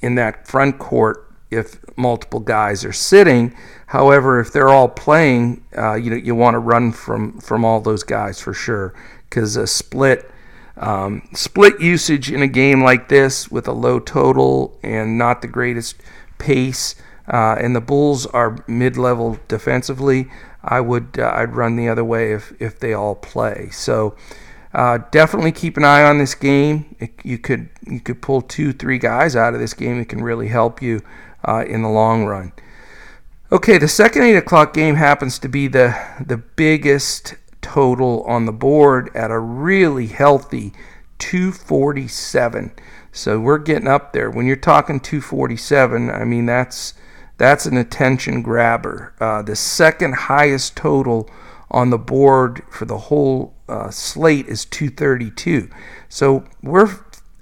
[0.00, 3.54] in that front court if multiple guys are sitting.
[3.86, 7.80] However, if they're all playing, uh, you know you want to run from from all
[7.80, 8.94] those guys for sure
[9.28, 10.30] because a split
[10.76, 15.48] um, split usage in a game like this with a low total and not the
[15.48, 15.96] greatest
[16.38, 16.94] pace,
[17.32, 20.28] uh, and the Bulls are mid-level defensively.
[20.62, 23.68] I would uh, I'd run the other way if if they all play.
[23.72, 24.16] So.
[24.74, 26.96] Uh, definitely keep an eye on this game.
[26.98, 30.00] It, you could you could pull two, three guys out of this game.
[30.00, 31.00] It can really help you
[31.46, 32.52] uh, in the long run.
[33.52, 38.52] Okay, the second eight o'clock game happens to be the the biggest total on the
[38.52, 40.72] board at a really healthy
[41.18, 42.72] 247.
[43.12, 44.28] So we're getting up there.
[44.28, 46.94] When you're talking 247, I mean that's
[47.38, 49.14] that's an attention grabber.
[49.20, 51.30] Uh, the second highest total
[51.70, 55.68] on the board for the whole uh, slate is 232.
[56.08, 56.90] So we're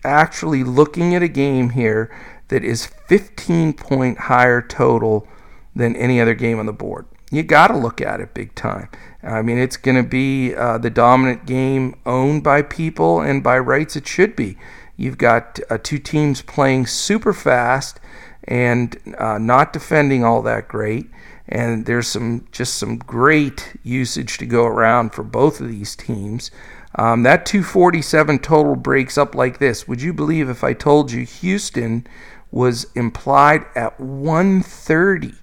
[0.04, 2.14] actually looking at a game here
[2.48, 5.26] that is 15 point higher total
[5.74, 7.06] than any other game on the board.
[7.30, 8.88] You got to look at it big time.
[9.22, 13.58] I mean, it's going to be uh, the dominant game owned by people, and by
[13.58, 14.58] rights, it should be.
[14.96, 18.00] You've got uh, two teams playing super fast
[18.44, 21.08] and uh, not defending all that great
[21.48, 26.50] and there's some just some great usage to go around for both of these teams.
[26.96, 29.88] Um, that 247 total breaks up like this.
[29.88, 32.07] Would you believe if I told you Houston
[32.50, 35.35] was implied at 130?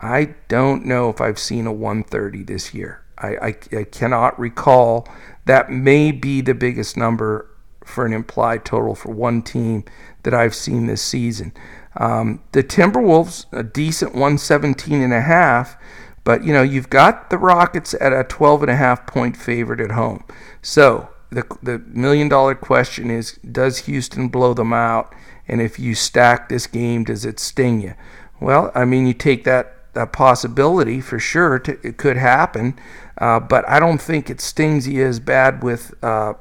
[0.00, 3.02] I don't know if I've seen a 130 this year.
[3.16, 5.08] I, I, I cannot recall.
[5.46, 7.48] That may be the biggest number
[7.84, 9.84] for an implied total for one team
[10.22, 11.52] that I've seen this season.
[11.98, 15.76] Um, the Timberwolves, a decent 117 and a half,
[16.24, 19.80] but you know you've got the Rockets at a 12 and a half point favorite
[19.80, 20.24] at home.
[20.62, 25.12] So the the million dollar question is: Does Houston blow them out?
[25.48, 27.94] And if you stack this game, does it sting you?
[28.40, 31.58] Well, I mean, you take that that possibility for sure.
[31.58, 32.78] To, it could happen,
[33.18, 35.94] uh, but I don't think it stings you as bad with.
[36.02, 36.34] Uh,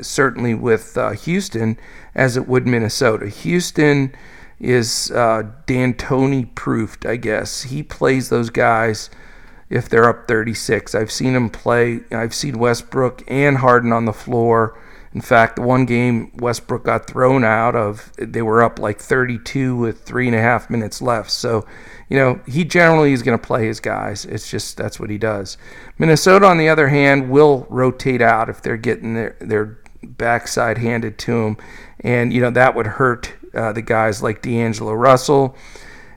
[0.00, 1.78] certainly with uh, Houston
[2.14, 3.28] as it would Minnesota.
[3.28, 4.12] Houston
[4.60, 7.64] is uh, D'Antoni proofed, I guess.
[7.64, 9.10] He plays those guys
[9.70, 10.94] if they're up 36.
[10.94, 12.00] I've seen him play.
[12.10, 14.78] I've seen Westbrook and Harden on the floor.
[15.14, 19.74] In fact, the one game Westbrook got thrown out of, they were up like 32
[19.74, 21.30] with three and a half minutes left.
[21.30, 21.66] So,
[22.08, 24.26] you know, he generally is going to play his guys.
[24.26, 25.56] It's just that's what he does.
[25.98, 31.18] Minnesota, on the other hand, will rotate out if they're getting their, their backside handed
[31.18, 31.56] to them.
[32.00, 35.56] And, you know, that would hurt uh, the guys like D'Angelo Russell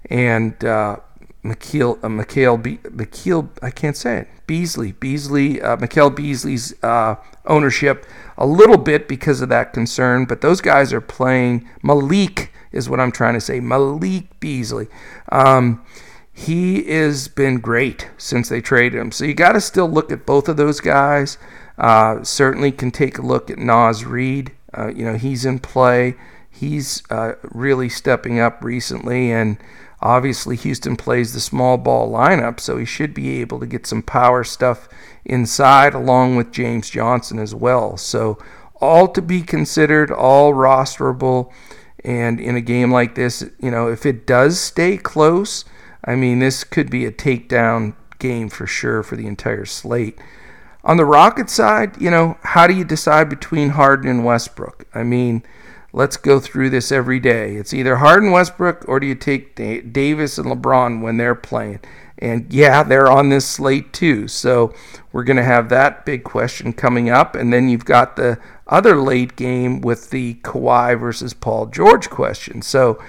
[0.09, 0.97] and uh,
[1.43, 7.15] McKeel, uh, McHale, Be- McKeel, I can't say it, Beasley, Beasley, uh, Mikal Beasley's uh,
[7.45, 8.05] ownership
[8.37, 11.67] a little bit because of that concern, but those guys are playing.
[11.81, 13.59] Malik is what I'm trying to say.
[13.59, 14.87] Malik Beasley.
[15.31, 15.83] Um,
[16.33, 19.11] he has been great since they traded him.
[19.11, 21.37] So you got to still look at both of those guys.
[21.77, 24.51] Uh, certainly can take a look at Naz Reid.
[24.73, 26.15] Uh, you know, he's in play
[26.61, 29.57] he's uh, really stepping up recently, and
[30.01, 34.01] Obviously, Houston plays the small ball lineup, so he should be able to get some
[34.01, 34.89] power stuff
[35.25, 37.97] inside along with James Johnson as well.
[37.97, 38.39] So,
[38.77, 41.51] all to be considered, all rosterable.
[42.03, 45.65] And in a game like this, you know, if it does stay close,
[46.03, 50.17] I mean, this could be a takedown game for sure for the entire slate.
[50.83, 54.87] On the Rocket side, you know, how do you decide between Harden and Westbrook?
[54.95, 55.43] I mean,
[55.93, 57.55] let's go through this every day.
[57.55, 61.79] It's either Harden, Westbrook, or do you take Davis and LeBron when they're playing?
[62.17, 64.27] And yeah, they're on this slate too.
[64.27, 64.73] So
[65.11, 67.35] we're going to have that big question coming up.
[67.35, 72.61] And then you've got the other late game with the Kawhi versus Paul George question.
[72.61, 73.01] So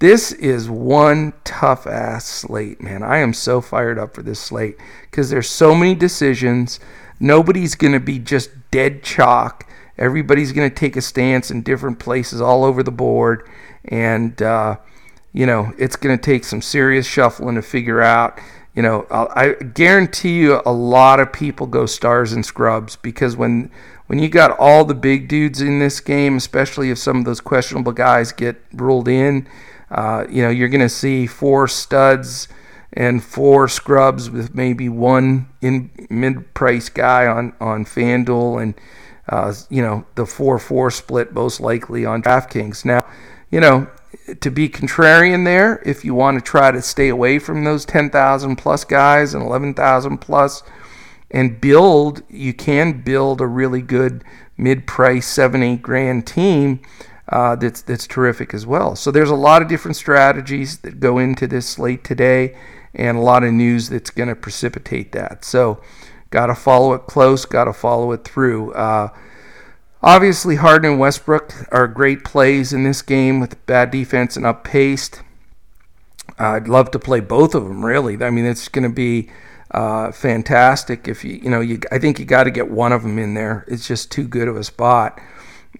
[0.00, 3.02] this is one tough ass slate, man.
[3.02, 4.76] I am so fired up for this slate
[5.10, 6.80] because there's so many decisions.
[7.20, 9.66] Nobody's going to be just dead chalk.
[9.98, 13.48] Everybody's going to take a stance in different places all over the board.
[13.84, 14.76] And, uh,
[15.32, 18.38] you know, it's going to take some serious shuffling to figure out
[18.76, 23.34] you know, I'll, i guarantee you a lot of people go stars and scrubs because
[23.34, 23.70] when
[24.06, 27.40] when you got all the big dudes in this game, especially if some of those
[27.40, 29.48] questionable guys get ruled in,
[29.90, 32.46] uh, you know, you're going to see four studs
[32.92, 38.74] and four scrubs with maybe one in mid-price guy on on FanDuel and
[39.28, 42.84] uh, you know the four-four split most likely on DraftKings.
[42.84, 43.00] Now,
[43.50, 43.88] you know
[44.40, 48.56] to be contrarian there if you want to try to stay away from those 10,000
[48.56, 50.62] plus guys and 11,000 plus
[51.30, 54.24] and build you can build a really good
[54.56, 56.80] mid-price 7 8 grand team
[57.28, 61.18] uh, that's that's terrific as well so there's a lot of different strategies that go
[61.18, 62.56] into this slate today
[62.94, 65.80] and a lot of news that's going to precipitate that so
[66.30, 69.08] got to follow it close got to follow it through uh,
[70.06, 74.62] Obviously, Harden and Westbrook are great plays in this game with bad defense and up
[74.62, 75.22] paced.
[76.38, 77.84] I'd love to play both of them.
[77.84, 79.30] Really, I mean, it's going to be
[79.72, 81.08] uh, fantastic.
[81.08, 83.34] If you, you know, you, I think you got to get one of them in
[83.34, 83.64] there.
[83.66, 85.20] It's just too good of a spot.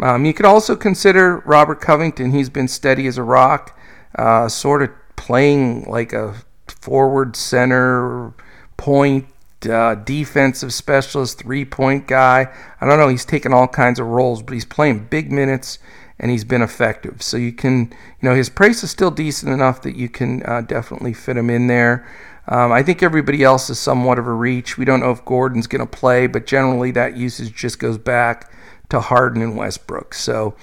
[0.01, 2.33] Um, you could also consider Robert Covington.
[2.33, 3.79] He's been steady as a rock,
[4.17, 6.35] uh, sort of playing like a
[6.67, 8.35] forward center
[8.77, 9.27] point
[9.69, 12.53] uh, defensive specialist, three point guy.
[12.81, 13.09] I don't know.
[13.09, 15.79] He's taken all kinds of roles, but he's playing big minutes
[16.19, 17.23] and he's been effective.
[17.23, 20.63] So you can, you know, his price is still decent enough that you can uh,
[20.63, 22.07] definitely fit him in there.
[22.49, 24.79] Um, I think everybody else is somewhat of a reach.
[24.79, 28.53] We don't know if Gordon's going to play, but generally that usage just goes back
[28.89, 30.15] to Harden and Westbrook.
[30.15, 30.55] So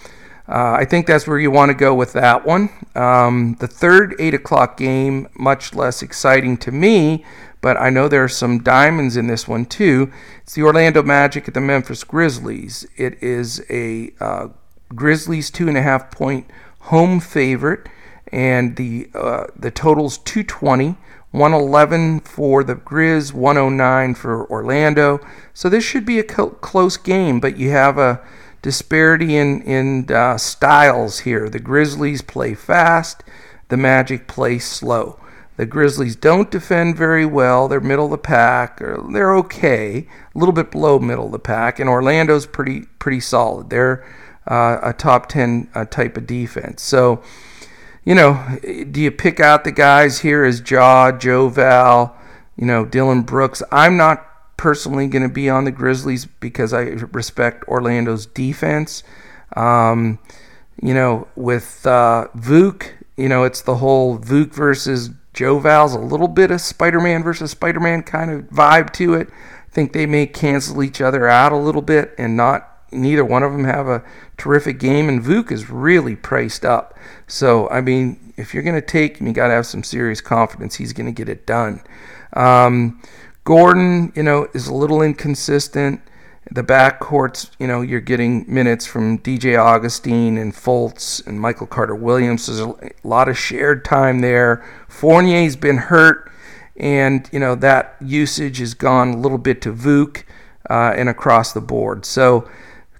[0.47, 2.69] uh, I think that's where you want to go with that one.
[2.95, 7.25] Um, the third 8 o'clock game, much less exciting to me,
[7.63, 10.12] but I know there are some diamonds in this one too.
[10.41, 12.86] It's the Orlando Magic at the Memphis Grizzlies.
[12.97, 14.49] It is a uh,
[14.93, 16.45] Grizzlies two and a half point
[16.82, 17.88] home favorite,
[18.34, 20.97] and the uh, the total's 220.
[21.32, 25.19] 111 for the Grizz, 109 for Orlando.
[25.52, 28.21] So this should be a co- close game, but you have a
[28.62, 31.49] disparity in in uh, styles here.
[31.49, 33.23] The Grizzlies play fast,
[33.69, 35.17] the Magic play slow.
[35.55, 37.67] The Grizzlies don't defend very well.
[37.67, 41.39] They're middle of the pack, or they're okay, a little bit below middle of the
[41.39, 41.79] pack.
[41.79, 43.69] And Orlando's pretty pretty solid.
[43.69, 44.03] They're
[44.47, 46.81] uh, a top ten uh, type of defense.
[46.81, 47.21] So,
[48.03, 48.59] you know,
[48.91, 52.17] do you pick out the guys here as Ja, Joe Val,
[52.57, 53.61] you know, Dillon Brooks?
[53.71, 59.03] I'm not personally going to be on the Grizzlies because I respect Orlando's defense.
[59.55, 60.17] Um,
[60.81, 65.99] you know, with uh, Vuk, you know, it's the whole Vuk versus Joe Val's a
[65.99, 69.29] little bit of Spider Man versus Spider Man kind of vibe to it.
[69.29, 73.43] I think they may cancel each other out a little bit and not neither one
[73.43, 74.03] of them have a
[74.37, 75.09] terrific game.
[75.09, 76.97] And Vuk is really priced up.
[77.27, 80.21] So, I mean, if you're going to take him, you got to have some serious
[80.21, 81.81] confidence he's going to get it done.
[82.33, 83.01] Um,
[83.43, 86.01] Gordon, you know, is a little inconsistent
[86.51, 91.95] the backcourts, you know, you're getting minutes from DJ Augustine and Fultz and Michael Carter
[91.95, 92.47] Williams.
[92.47, 94.63] There's a lot of shared time there.
[94.89, 96.32] Fournier's been hurt,
[96.76, 100.24] and you know that usage has gone a little bit to Vuk
[100.70, 102.05] uh, and across the board.
[102.05, 102.49] So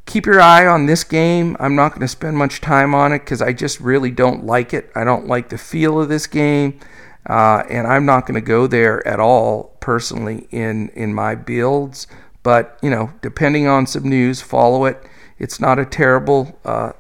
[0.06, 1.58] keep your eye on this game.
[1.60, 4.74] I'm not going to spend much time on it because I just really don't like
[4.74, 4.90] it.
[4.96, 6.80] I don't like the feel of this game,
[7.28, 12.08] uh, and I'm not going to go there at all personally in in my builds.
[12.44, 15.02] But, you know, depending on some news, follow it.
[15.40, 16.92] It's not a terrible uh,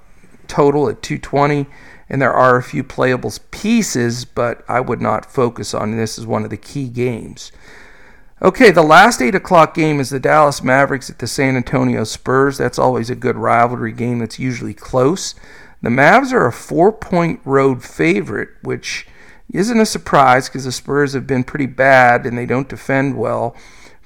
[0.47, 1.67] total at 220,
[2.09, 6.25] and there are a few playable pieces, but I would not focus on this as
[6.25, 7.51] one of the key games.
[8.41, 12.57] Okay, the last 8 o'clock game is the Dallas Mavericks at the San Antonio Spurs.
[12.57, 15.35] That's always a good rivalry game that's usually close.
[15.81, 19.07] The Mavs are a four point road favorite, which
[19.53, 23.55] isn't a surprise because the Spurs have been pretty bad and they don't defend well.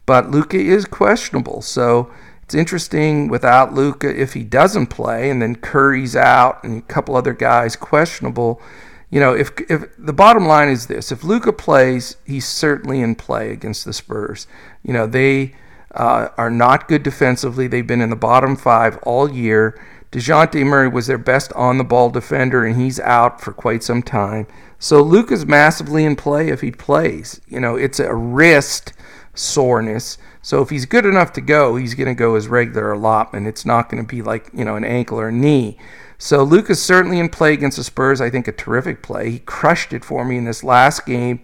[0.07, 2.09] But Luka is questionable, so
[2.41, 7.15] it's interesting without Luka if he doesn't play, and then Curry's out and a couple
[7.15, 8.61] other guys questionable.
[9.09, 13.15] You know, if if the bottom line is this, if Luka plays, he's certainly in
[13.15, 14.47] play against the Spurs.
[14.81, 15.53] You know, they
[15.93, 17.67] uh, are not good defensively.
[17.67, 19.77] They've been in the bottom five all year.
[20.13, 24.01] Dejounte Murray was their best on the ball defender, and he's out for quite some
[24.01, 24.47] time.
[24.79, 27.41] So Luka's massively in play if he plays.
[27.49, 28.93] You know, it's a wrist
[29.37, 30.17] soreness.
[30.41, 33.47] So if he's good enough to go, he's going to go his regular allotment.
[33.47, 35.77] It's not going to be like, you know, an ankle or a knee.
[36.17, 38.21] So Luka's certainly in play against the Spurs.
[38.21, 39.29] I think a terrific play.
[39.29, 41.41] He crushed it for me in this last game.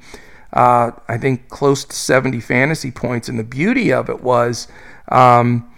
[0.52, 3.30] Uh, I think close to 70 fantasy points.
[3.30, 4.68] And the beauty of it was
[5.10, 5.72] um,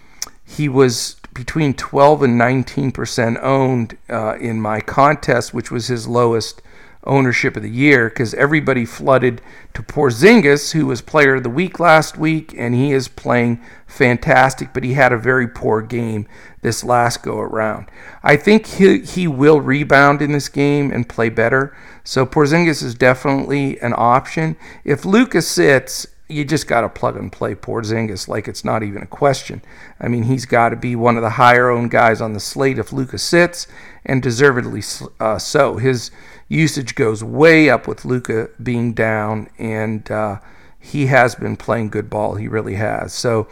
[0.46, 6.08] he was between 12 and 19 percent owned uh, in my contest, which was his
[6.08, 6.62] lowest
[7.06, 9.42] ownership of the year because everybody flooded
[9.74, 14.74] to Porzingis, who was player of the week last week, and he is playing fantastic,
[14.74, 16.28] but he had a very poor game
[16.62, 17.88] this last go around.
[18.24, 21.76] I think he, he will rebound in this game and play better.
[22.04, 24.58] So Porzingis is definitely an option.
[24.84, 29.04] If Lucas sits, you just got to plug and play Porzingis like it's not even
[29.04, 29.62] a question.
[30.00, 32.80] I mean, he's got to be one of the higher owned guys on the slate
[32.80, 33.68] if Luka sits,
[34.06, 34.82] and deservedly
[35.20, 35.78] uh, so.
[35.78, 36.12] His
[36.48, 40.40] usage goes way up with Luka being down, and uh,
[40.80, 42.36] he has been playing good ball.
[42.36, 43.14] He really has.
[43.14, 43.48] So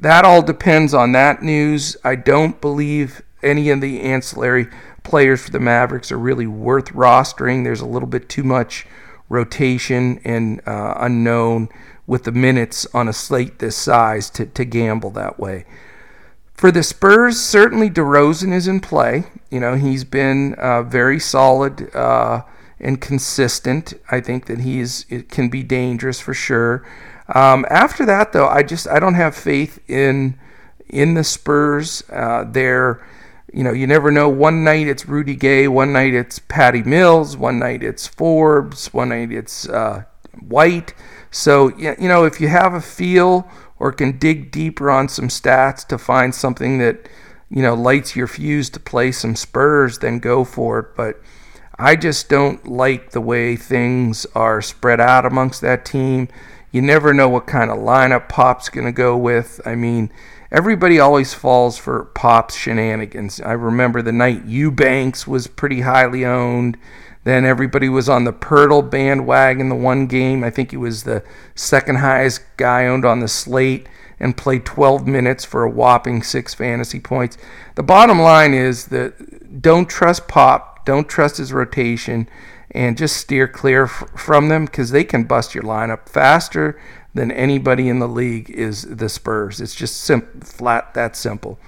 [0.00, 1.96] that all depends on that news.
[2.04, 4.66] I don't believe any of the ancillary
[5.02, 7.64] players for the Mavericks are really worth rostering.
[7.64, 8.86] There's a little bit too much
[9.28, 11.68] rotation and uh, unknown
[12.08, 15.66] with the minutes on a slate this size to, to gamble that way.
[16.54, 19.26] For the Spurs, certainly DeRozan is in play.
[19.50, 22.42] You know, he's been uh, very solid uh,
[22.80, 23.94] and consistent.
[24.10, 26.84] I think that he's it can be dangerous for sure.
[27.32, 30.36] Um, after that, though, I just I don't have faith in
[30.88, 32.02] in the Spurs.
[32.10, 33.06] Uh, they're
[33.52, 34.28] you know, you never know.
[34.28, 39.10] One night it's Rudy Gay, one night it's Patty Mills, one night it's Forbes, one
[39.10, 40.04] night it's uh,
[40.40, 40.94] White.
[41.30, 43.48] So, you know, if you have a feel
[43.78, 47.08] or can dig deeper on some stats to find something that
[47.50, 50.96] you know lights your fuse to play some Spurs, then go for it.
[50.96, 51.20] But
[51.78, 56.28] I just don't like the way things are spread out amongst that team.
[56.72, 59.60] You never know what kind of lineup Pop's going to go with.
[59.64, 60.10] I mean,
[60.50, 63.40] everybody always falls for Pop's shenanigans.
[63.40, 66.76] I remember the night Eubanks was pretty highly owned.
[67.24, 70.42] Then everybody was on the Poeltl bandwagon the one game.
[70.44, 71.22] I think he was the
[71.54, 73.88] second highest guy owned on the slate
[74.20, 77.36] and played 12 minutes for a whopping six fantasy points.
[77.74, 82.28] The bottom line is that don't trust Pop, don't trust his rotation,
[82.70, 86.78] and just steer clear f- from them because they can bust your lineup faster
[87.14, 89.60] than anybody in the league is the Spurs.
[89.60, 91.58] It's just sim- flat that simple.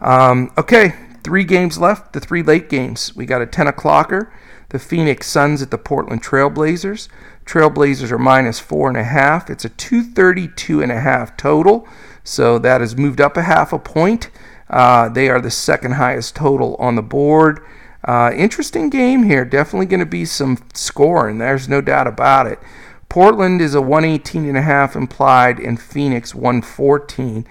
[0.00, 3.14] Um, okay, three games left, the three late games.
[3.14, 4.30] We got a 10 o'clocker
[4.72, 7.08] the Phoenix Suns at the Portland Trailblazers.
[7.44, 9.50] Trailblazers are minus four and a half.
[9.50, 11.86] It's a 232 and a half total,
[12.24, 14.30] so that has moved up a half a point.
[14.70, 17.60] Uh, they are the second highest total on the board.
[18.04, 19.44] Uh, interesting game here.
[19.44, 21.36] Definitely going to be some scoring.
[21.36, 22.58] There's no doubt about it.
[23.10, 27.46] Portland is a 118 and a half implied, and Phoenix 114.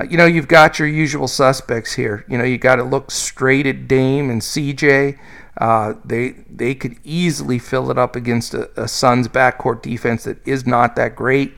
[0.00, 2.24] Uh, you know, you've got your usual suspects here.
[2.28, 5.18] You know, you got to look straight at Dame and CJ.
[5.60, 10.38] Uh, they they could easily fill it up against a, a Suns backcourt defense that
[10.48, 11.52] is not that great.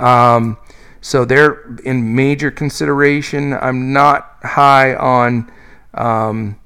[0.00, 0.56] Um,
[1.02, 3.52] so they're in major consideration.
[3.52, 5.52] I'm not high on,
[5.92, 6.58] um,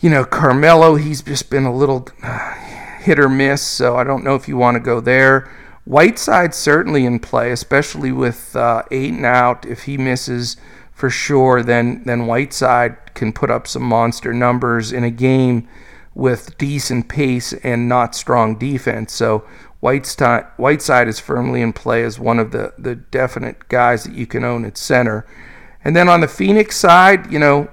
[0.00, 0.94] you know, Carmelo.
[0.94, 2.06] He's just been a little
[3.00, 3.62] hit or miss.
[3.62, 5.50] So I don't know if you want to go there.
[5.84, 9.66] Whiteside certainly in play, especially with uh, Ayton out.
[9.66, 10.56] If he misses
[10.92, 15.68] for sure, then then Whiteside can put up some monster numbers in a game
[16.14, 19.12] with decent pace and not strong defense.
[19.12, 19.44] So
[19.80, 24.26] Whiteside, Whiteside is firmly in play as one of the, the definite guys that you
[24.26, 25.26] can own at center.
[25.84, 27.68] And then on the Phoenix side, you know,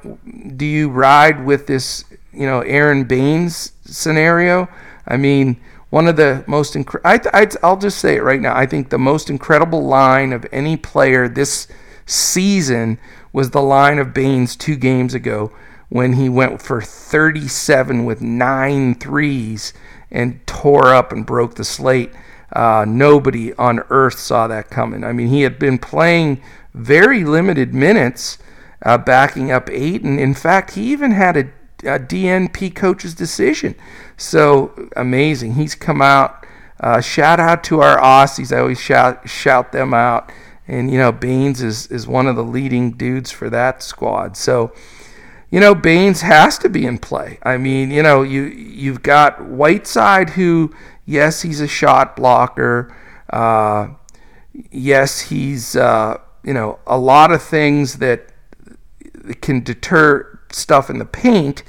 [0.55, 4.67] do you ride with this, you know, Aron Baynes scenario?
[5.05, 5.61] I mean,
[5.91, 7.29] one of the most incredible,
[7.61, 8.55] I'll just say it right now.
[8.55, 11.67] I think the most incredible line of any player this
[12.09, 12.97] season
[13.31, 15.51] was the line of Baynes two games ago
[15.89, 19.73] when he went for 37 with nine threes
[20.11, 22.11] and tore up and broke the slate.
[22.53, 25.03] Uh, nobody on earth saw that coming.
[25.03, 26.41] I mean, he had been playing
[26.73, 28.37] very limited minutes,
[28.83, 30.17] uh, backing up Ayton.
[30.17, 31.41] In fact, he even had a,
[31.83, 33.75] a DNP coach's decision.
[34.17, 35.53] So amazing.
[35.53, 36.45] He's come out.
[36.79, 38.55] Uh, shout out to our Aussies.
[38.55, 40.31] I always shout shout them out.
[40.69, 44.37] And you know, Baynes is is one of the leading dudes for that squad.
[44.37, 44.71] So
[45.49, 47.39] you know, Baynes has to be in play.
[47.41, 50.73] I mean, you know, you you've got Whiteside, who
[51.05, 52.95] yes, he's a shot blocker.
[53.31, 53.89] Uh,
[54.69, 58.31] yes, he's uh, you know a lot of things that
[59.41, 61.63] can deter stuff in the paint.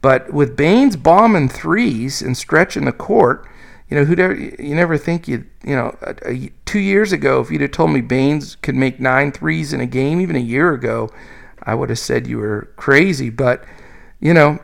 [0.00, 3.48] But with Baynes bombing threes and stretching the court,
[3.94, 7.48] you know, who you never think you you know a, a, two years ago if
[7.48, 10.72] you'd have told me Baynes could make nine threes in a game, even a year
[10.72, 11.10] ago,
[11.62, 13.30] I would have said you were crazy.
[13.30, 13.64] But
[14.18, 14.58] you know,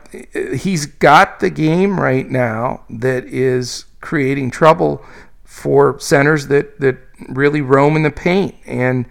[0.53, 5.01] he's got the game right now that is creating trouble
[5.45, 6.97] for centers that that
[7.29, 8.55] really roam in the paint.
[8.65, 9.05] And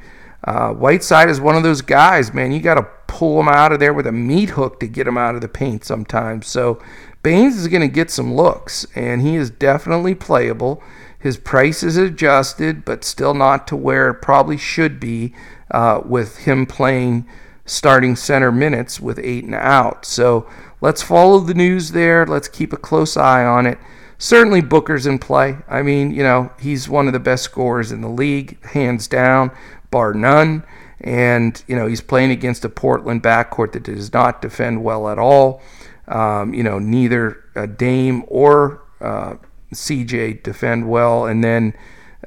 [0.44, 2.52] uh, Whiteside is one of those guys, man.
[2.52, 5.16] You got to pull him out of there with a meat hook to get him
[5.16, 6.46] out of the paint sometimes.
[6.46, 6.78] So
[7.22, 10.82] Baynes is going to get some looks, and he is definitely playable.
[11.18, 15.34] His price is adjusted, but still not to where it probably should be
[15.70, 17.28] uh, with him playing
[17.66, 20.06] starting center minutes with Ayton out.
[20.06, 20.48] So
[20.80, 22.24] let's follow the news there.
[22.24, 23.78] Let's keep a close eye on it.
[24.16, 25.58] Certainly, Booker's in play.
[25.68, 29.50] I mean, you know, he's one of the best scorers in the league, hands down,
[29.90, 30.64] bar none.
[31.00, 35.18] And, you know, he's playing against a Portland backcourt that does not defend well at
[35.18, 35.62] all.
[36.10, 37.44] Um, you know, neither
[37.76, 39.36] Dame or uh,
[39.72, 41.26] CJ defend well.
[41.26, 41.74] And then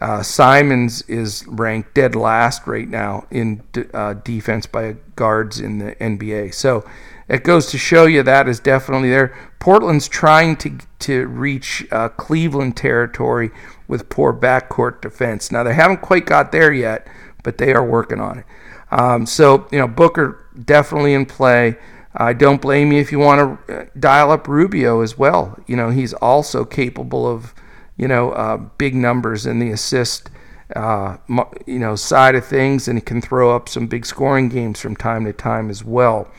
[0.01, 3.63] uh, Simons is ranked dead last right now in
[3.93, 6.53] uh, defense by guards in the NBA.
[6.53, 6.87] So
[7.27, 9.35] it goes to show you that is definitely there.
[9.59, 13.51] Portland's trying to to reach uh, Cleveland territory
[13.87, 15.51] with poor backcourt defense.
[15.51, 17.07] Now they haven't quite got there yet,
[17.43, 18.45] but they are working on it.
[18.91, 21.77] Um, so you know Booker definitely in play.
[22.15, 25.57] I don't blame you if you want to uh, dial up Rubio as well.
[25.67, 27.53] You know he's also capable of
[27.97, 30.29] you know, uh, big numbers in the assist,
[30.75, 31.17] uh,
[31.65, 34.95] you know, side of things, and he can throw up some big scoring games from
[34.95, 36.29] time to time as well.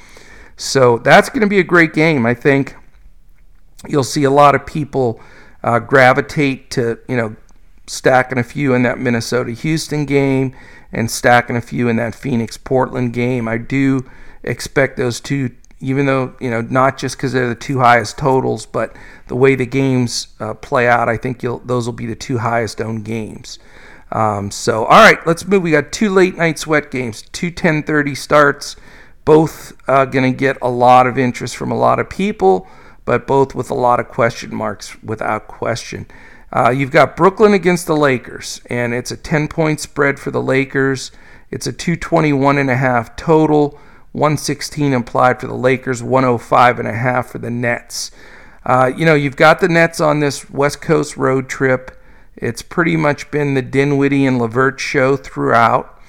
[0.56, 2.26] So that's going to be a great game.
[2.26, 2.76] I think
[3.88, 5.20] you'll see a lot of people
[5.62, 7.36] uh, gravitate to, you know,
[7.86, 10.56] stacking a few in that Minnesota Houston game
[10.92, 13.46] and stacking a few in that Phoenix Portland game.
[13.46, 14.08] I do
[14.42, 15.50] expect those two
[15.84, 18.96] even though you know not just because they're the two highest totals, but
[19.28, 22.80] the way the games uh, play out, I think those will be the two highest
[22.80, 23.58] owned games.
[24.10, 25.62] Um, so all right, let's move.
[25.62, 28.76] We got two late night sweat games, two 10:30 starts,
[29.24, 32.66] both uh, going to get a lot of interest from a lot of people,
[33.04, 36.06] but both with a lot of question marks, without question.
[36.54, 40.42] Uh, you've got Brooklyn against the Lakers, and it's a 10 point spread for the
[40.42, 41.10] Lakers.
[41.50, 43.78] It's a 221 and a half total.
[44.14, 48.12] 116 implied for the Lakers, 105 and a half for the Nets.
[48.64, 52.00] Uh, you know, you've got the Nets on this West Coast road trip.
[52.36, 56.00] It's pretty much been the Dinwiddie and LeVert show throughout.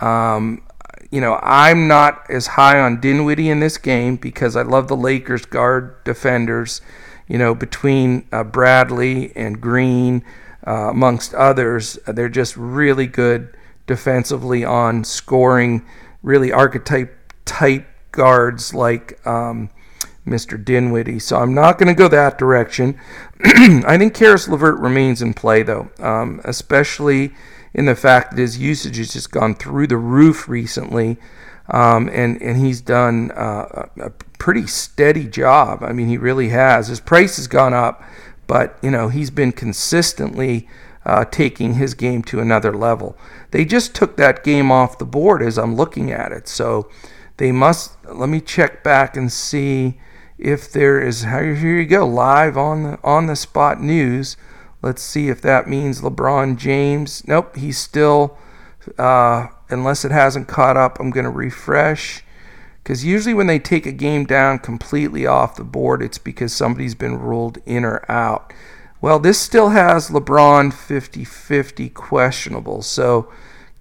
[0.00, 0.62] Um,
[1.12, 4.96] you know, I'm not as high on Dinwiddie in this game because I love the
[4.96, 6.80] Lakers guard defenders.
[7.28, 10.24] You know, between uh, Bradley and Green,
[10.66, 13.56] uh, amongst others, they're just really good
[13.86, 15.86] defensively on scoring,
[16.24, 17.21] really archetype
[17.52, 19.68] type guards like um,
[20.26, 20.62] Mr.
[20.62, 21.18] Dinwiddie.
[21.18, 22.98] So I'm not going to go that direction.
[23.44, 27.32] I think Caris LeVert remains in play, though, um, especially
[27.74, 31.18] in the fact that his usage has just gone through the roof recently.
[31.68, 35.82] Um, and, and he's done uh, a pretty steady job.
[35.82, 36.88] I mean, he really has.
[36.88, 38.02] His price has gone up,
[38.46, 40.68] but you know he's been consistently
[41.06, 43.16] uh, taking his game to another level.
[43.52, 46.48] They just took that game off the board as I'm looking at it.
[46.48, 46.90] So
[47.42, 49.98] they must let me check back and see
[50.38, 54.36] if there is here you go live on the on the spot news.
[54.80, 57.26] Let's see if that means lebron james.
[57.26, 58.38] Nope he's still
[58.96, 62.22] uh, unless it hasn't caught up i'm going to refresh.
[62.80, 66.94] Because usually when they take a game down completely off the board it's because somebody's
[66.94, 68.52] been ruled in or out.
[69.00, 73.32] Well this still has lebron 50-50 questionable so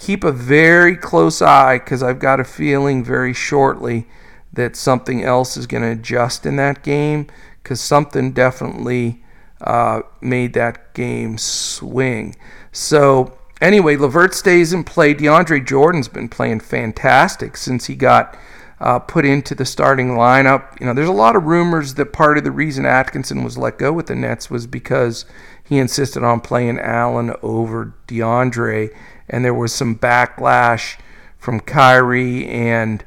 [0.01, 4.07] keep a very close eye because I've got a feeling very shortly
[4.51, 7.27] that something else is going to adjust in that game
[7.61, 9.23] because something definitely
[9.61, 12.35] uh, made that game swing.
[12.71, 15.13] So, anyway, LeVert stays in play.
[15.13, 18.37] DeAndre Jordan's been playing fantastic since he got.
[18.79, 20.79] Uh, put into the starting lineup.
[20.79, 23.77] You know, there's a lot of rumors that part of the reason Atkinson was let
[23.77, 25.23] go with the Nets was because
[25.63, 28.89] he insisted on playing Allen over DeAndre,
[29.31, 30.99] and there was some backlash
[31.39, 33.03] from Kyrie and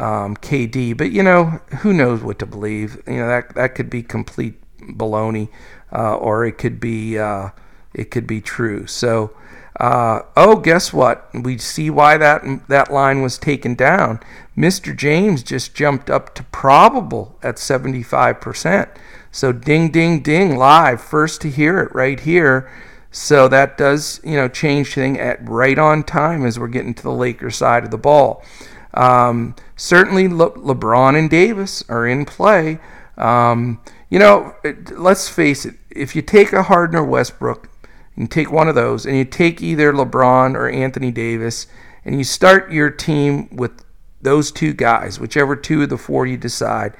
[0.00, 0.96] um, KD.
[0.96, 3.00] But you know, who knows what to believe?
[3.06, 5.48] You know that that could be complete baloney,
[5.92, 7.50] uh, or it could be uh,
[7.94, 8.86] it could be true.
[8.86, 9.36] So,
[9.78, 11.28] uh, oh, guess what?
[11.34, 14.20] We see why that that line was taken down.
[14.56, 14.96] Mr.
[14.96, 18.88] James just jumped up to probable at 75%.
[19.30, 22.70] So ding, ding, ding, live, first to hear it right here.
[23.16, 27.02] So that does, you know, change thing at right on time as we're getting to
[27.02, 28.44] the Lakers side of the ball.
[28.92, 32.78] Um, certainly, Le- LeBron and Davis are in play.
[33.16, 34.54] Um, you know,
[34.92, 35.76] let's face it.
[35.88, 37.70] If you take a Harden or Westbrook,
[38.16, 41.66] and take one of those, and you take either LeBron or Anthony Davis,
[42.04, 43.82] and you start your team with
[44.20, 46.94] those two guys, whichever two of the four you decide.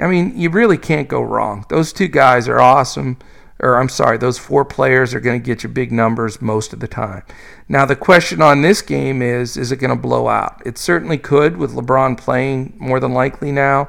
[0.00, 1.66] I mean, you really can't go wrong.
[1.68, 3.18] Those two guys are awesome.
[3.60, 6.80] Or, I'm sorry, those four players are going to get you big numbers most of
[6.80, 7.22] the time.
[7.68, 10.62] Now, the question on this game is is it going to blow out?
[10.64, 13.88] It certainly could with LeBron playing more than likely now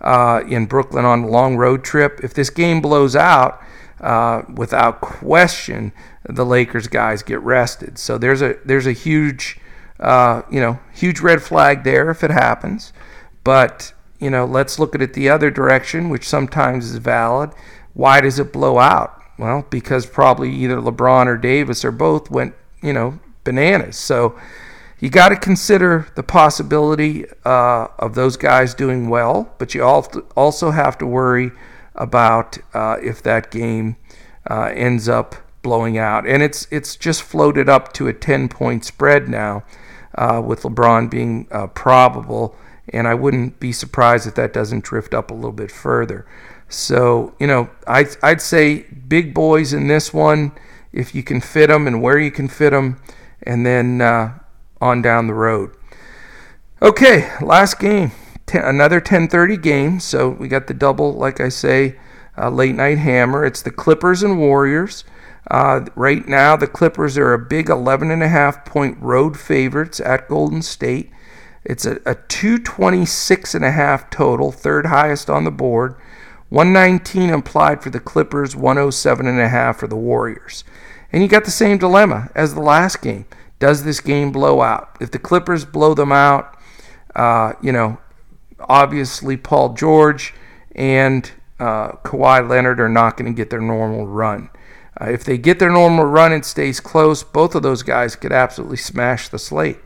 [0.00, 2.20] uh, in Brooklyn on a long road trip.
[2.22, 3.62] If this game blows out,
[4.00, 5.92] uh, without question,
[6.28, 7.98] the Lakers guys get rested.
[7.98, 9.60] So there's a there's a huge
[10.00, 12.92] uh, you know, huge red flag there if it happens.
[13.42, 17.50] But, you know, let's look at it the other direction, which sometimes is valid.
[17.94, 19.20] Why does it blow out?
[19.38, 23.96] Well, because probably either LeBron or Davis or both went, you know, bananas.
[23.96, 24.38] So
[25.00, 30.70] you got to consider the possibility uh, of those guys doing well, but you also
[30.70, 31.50] have to worry
[31.94, 33.96] about uh, if that game
[34.48, 36.26] uh, ends up blowing out.
[36.26, 39.64] And it's it's just floated up to a 10 point spread now
[40.14, 42.56] uh, with LeBron being uh, probable.
[42.92, 46.26] And I wouldn't be surprised if that doesn't drift up a little bit further.
[46.74, 50.52] So, you know, I, I'd say big boys in this one,
[50.92, 53.00] if you can fit them and where you can fit them,
[53.42, 54.38] and then uh,
[54.80, 55.70] on down the road.
[56.82, 58.12] Okay, last game,
[58.46, 60.00] Ten, another 10:30 game.
[60.00, 61.96] So we got the double, like I say,
[62.36, 63.44] uh, late night hammer.
[63.44, 65.04] It's the Clippers and Warriors.
[65.50, 70.00] Uh, right now, the Clippers are a big 11 and a half point road favorites
[70.00, 71.10] at Golden State.
[71.64, 75.96] It's a, a 226 and a half total, third highest on the board.
[76.54, 80.62] 119 implied for the Clippers, 107 and a half for the Warriors.
[81.10, 83.26] And you got the same dilemma as the last game.
[83.58, 84.96] Does this game blow out?
[85.00, 86.56] If the Clippers blow them out,
[87.16, 87.98] uh, you know,
[88.60, 90.32] obviously Paul George
[90.76, 91.28] and
[91.58, 94.48] uh, Kawhi Leonard are not going to get their normal run.
[95.00, 98.32] Uh, if they get their normal run and stays close, both of those guys could
[98.32, 99.80] absolutely smash the slate.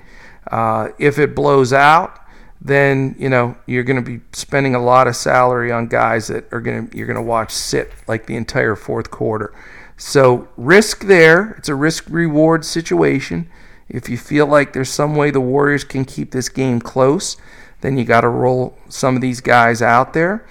[0.51, 2.21] Uh, if it blows out,
[2.61, 6.53] then you know you're going to be spending a lot of salary on guys that
[6.53, 9.55] are going to you're going to watch sit like the entire fourth quarter.
[9.97, 11.55] So risk there.
[11.59, 13.51] It's a risk reward situation.
[13.89, 17.37] If you feel like there's some way the Warriors can keep this game close,
[17.81, 20.47] then you got to roll some of these guys out there.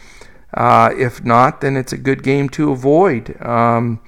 [0.53, 3.39] Uh, if not, then it's a good game to avoid.
[3.41, 4.01] Um,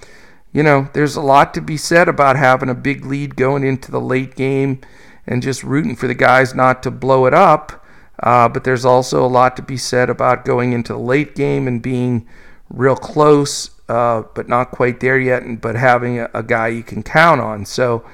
[0.51, 3.91] you know, there's a lot to be said about having a big lead going into
[3.91, 4.81] the late game
[5.27, 7.85] and just rooting for the guys not to blow it up.
[8.21, 11.67] Uh, but there's also a lot to be said about going into the late game
[11.67, 12.27] and being
[12.69, 16.83] real close, uh, but not quite there yet, and, but having a, a, guy you
[16.83, 17.65] can count on.
[17.65, 18.05] So,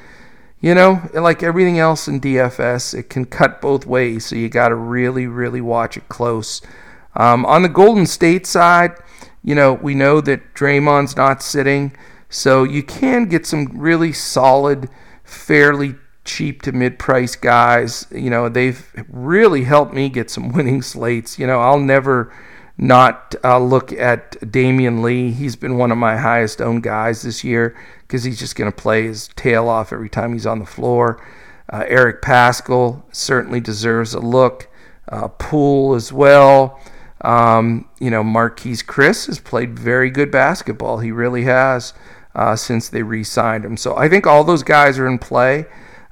[0.61, 4.27] you know, like everything else in DFS, it can cut both ways.
[4.27, 6.61] So you got to really, really watch it close.
[7.15, 8.95] Um, on the Golden State side,
[9.43, 11.95] you know, we know that Draymond's not sitting.
[12.29, 14.89] So you can get some really solid,
[15.23, 15.95] fairly
[16.25, 18.07] cheap to mid-price guys.
[18.11, 21.39] You know, they've really helped me get some winning slates.
[21.39, 22.33] You know, I'll never
[22.77, 25.31] not uh, look at Damion Lee.
[25.31, 28.75] He's been one of my highest owned guys this year because he's just going to
[28.75, 31.25] play his tail off every time he's on the floor.
[31.71, 34.67] Uh, Eric Paschall certainly deserves a look.
[35.07, 36.81] Uh, Poole as well.
[37.21, 40.99] Um, you know, Marquese Chriss has played very good basketball.
[40.99, 41.93] He really has
[42.35, 43.77] uh, since they re signed him.
[43.77, 45.65] So I think all those guys are in play.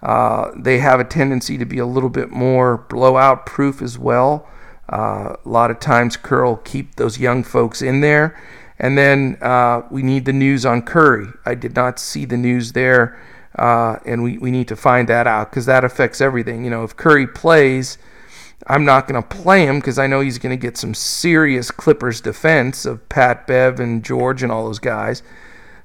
[0.04, 4.48] Uh, they have a tendency to be a little bit more blowout proof as well.
[4.92, 8.38] Uh, a lot of times, Curl keep those young folks in there.
[8.80, 11.28] And then uh, we need the news on Curry.
[11.46, 13.18] I did not see the news there,
[13.58, 16.66] uh, and we, we need to find that out because that affects everything.
[16.66, 17.98] You know, if Curry plays,
[18.68, 21.72] I'm not going to play him because I know he's going to get some serious
[21.72, 25.24] Clippers defense of Pat Bev and George and all those guys.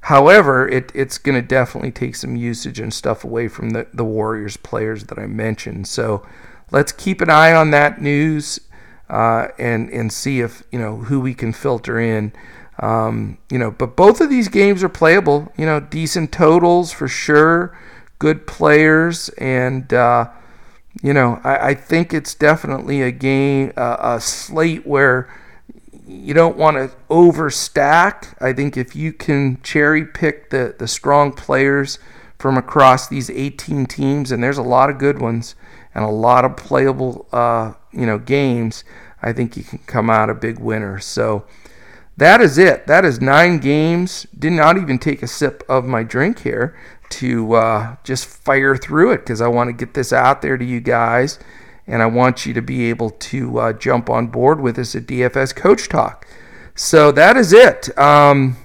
[0.03, 4.05] However, it, it's going to definitely take some usage and stuff away from the, the
[4.05, 5.88] Warriors players that I mentioned.
[5.88, 6.26] So
[6.70, 8.61] let's keep an eye on that news
[9.11, 12.32] uh, and and see if you know who we can filter in.
[12.80, 15.53] Um, you know, but both of these games are playable.
[15.57, 17.76] You know, decent totals for sure,
[18.18, 20.28] good players, and uh,
[21.03, 25.28] you know I, I, think it's definitely a game, uh, a slate where
[26.09, 28.34] you don't want to overstack.
[28.40, 31.98] I think if you can cherry pick the, the strong players
[32.38, 35.54] from across these 18 teams, and there's a lot of good ones
[35.94, 38.84] and a lot of playable, uh, you know, games.
[39.20, 40.98] I think you can come out a big winner.
[40.98, 41.44] So
[42.16, 42.86] that is it.
[42.86, 44.26] That is nine games.
[44.36, 46.76] Did not even take a sip of my drink here
[47.11, 50.64] to uh, just fire through it because I want to get this out there to
[50.64, 51.38] you guys,
[51.89, 55.07] and I want you to be able to uh, jump on board with us at
[55.07, 56.26] DFS Coach Talk.
[56.74, 57.99] So that is it.
[57.99, 58.57] Um,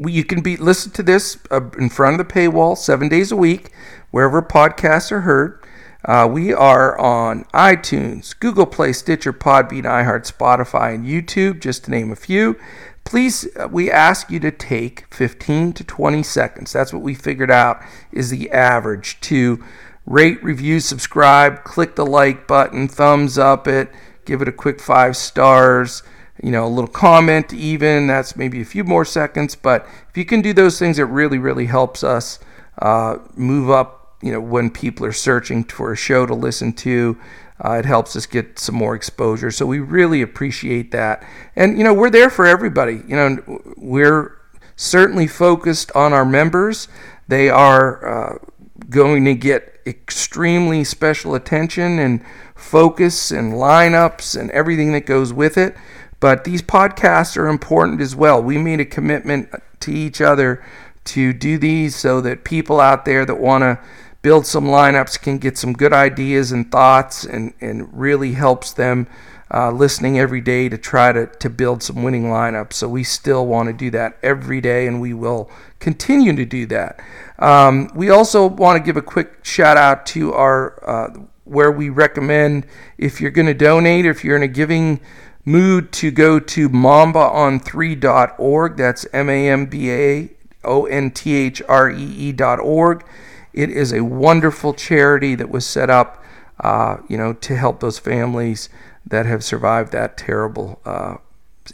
[0.00, 3.36] you can be listen to this uh, in front of the paywall seven days a
[3.36, 3.70] week,
[4.10, 5.62] wherever podcasts are heard.
[6.04, 11.92] Uh, we are on iTunes, Google Play, Stitcher, Podbean, iHeart, Spotify, and YouTube, just to
[11.92, 12.58] name a few.
[13.04, 16.72] Please, uh, we ask you to take 15 to 20 seconds.
[16.72, 19.62] That's what we figured out is the average to
[20.06, 23.90] rate, review, subscribe, click the like button, thumbs up it,
[24.24, 26.02] give it a quick five stars
[26.42, 28.06] you know, a little comment even.
[28.06, 29.54] That's maybe a few more seconds.
[29.54, 32.40] But if you can do those things, it really, really helps us
[32.80, 37.16] uh, move up, you know, when people are searching for a show to listen to.
[37.64, 39.50] Uh, it helps us get some more exposure.
[39.52, 41.24] So we really appreciate that.
[41.54, 43.02] And, you know, we're there for everybody.
[43.06, 44.36] You know, we're
[44.74, 46.88] certainly focused on our members.
[47.28, 48.38] They are uh,
[48.90, 52.24] going to get extremely special attention and
[52.54, 55.76] focus and lineups and everything that goes with it.
[56.20, 58.42] But these podcasts are important as well.
[58.42, 60.64] We made a commitment to each other
[61.04, 63.78] to do these so that people out there that want to
[64.22, 69.08] build some lineups can get some good ideas and thoughts and, and really helps them
[69.52, 72.72] uh, listening every day to try to, to build some winning lineups.
[72.74, 76.64] So we still want to do that every day and we will continue to do
[76.66, 77.00] that.
[77.42, 81.08] Um, we also want to give a quick shout out to our uh,
[81.42, 82.68] where we recommend
[82.98, 85.00] if you're going to donate, if you're in a giving
[85.44, 88.76] mood to go to mambaon3.org.
[88.76, 90.30] That's M A M B A
[90.62, 93.04] O N T H R E E.org.
[93.52, 96.22] It is a wonderful charity that was set up,
[96.60, 98.68] uh, you know, to help those families
[99.04, 101.16] that have survived that terrible uh,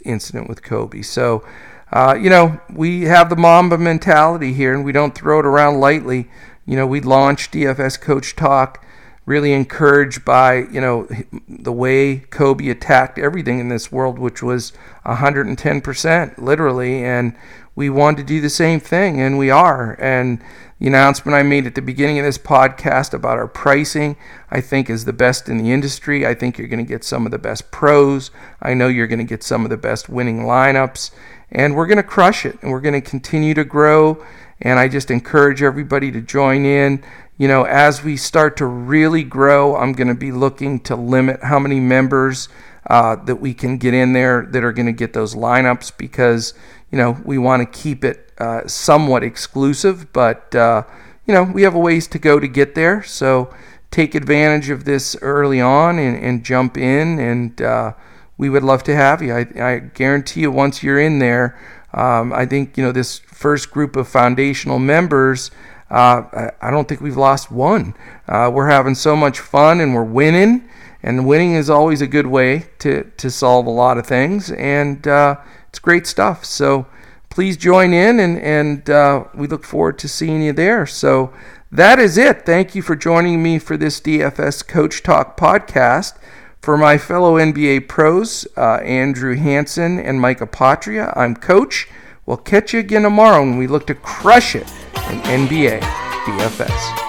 [0.03, 1.03] incident with Kobe.
[1.03, 1.43] So,
[1.91, 5.79] uh, you know, we have the Mamba mentality here, and we don't throw it around
[5.79, 6.29] lightly.
[6.65, 8.85] You know, we launched DFS Coach Talk
[9.29, 11.07] really encouraged by you know
[11.47, 14.73] the way Kobe attacked everything in this world, which was
[15.05, 17.35] 110% literally, and
[17.79, 19.95] we want to do the same thing, and we are.
[20.01, 20.43] And
[20.79, 24.17] the announcement I made at the beginning of this podcast about our pricing,
[24.51, 26.27] I think, is the best in the industry.
[26.27, 28.31] I think you're going to get some of the best pros.
[28.61, 31.11] I know you're going to get some of the best winning lineups,
[31.53, 34.25] and we're going to crush it, and we're going to continue to grow.
[34.59, 37.01] And I just encourage everybody to join in
[37.39, 41.41] you know, as we start to really grow, I'm going to be looking to limit
[41.41, 42.49] how many members
[42.89, 46.53] uh, that we can get in there that are going to get those lineups because,
[46.91, 50.83] you know, we want to keep it uh, somewhat exclusive, but, uh,
[51.25, 53.03] you know, we have a ways to go to get there.
[53.03, 53.53] So
[53.91, 57.93] take advantage of this early on and, and jump in, and uh,
[58.37, 59.33] we would love to have you.
[59.33, 61.59] I, I guarantee you, once you're in there,
[61.93, 65.51] um, I think, you know, this first group of foundational members
[65.89, 67.95] uh, I don't think we've lost one.
[68.27, 70.69] Uh, we're having so much fun and we're winning,
[71.01, 75.07] and winning is always a good way to, to solve a lot of things, and
[75.07, 75.37] uh,
[75.69, 76.43] it's great stuff.
[76.43, 76.87] So
[77.29, 80.85] please join in, and, and uh, we look forward to seeing you there.
[80.85, 81.33] So
[81.71, 82.45] that is it.
[82.45, 86.17] Thank you for joining me for this DFS Coach Talk podcast.
[86.61, 91.87] For my fellow NBA pros, uh, Andrew Hanson and Micah Patria, I'm Coach.
[92.25, 94.69] We'll catch you again tomorrow when we look to crush it
[95.09, 97.08] in NBA DFS.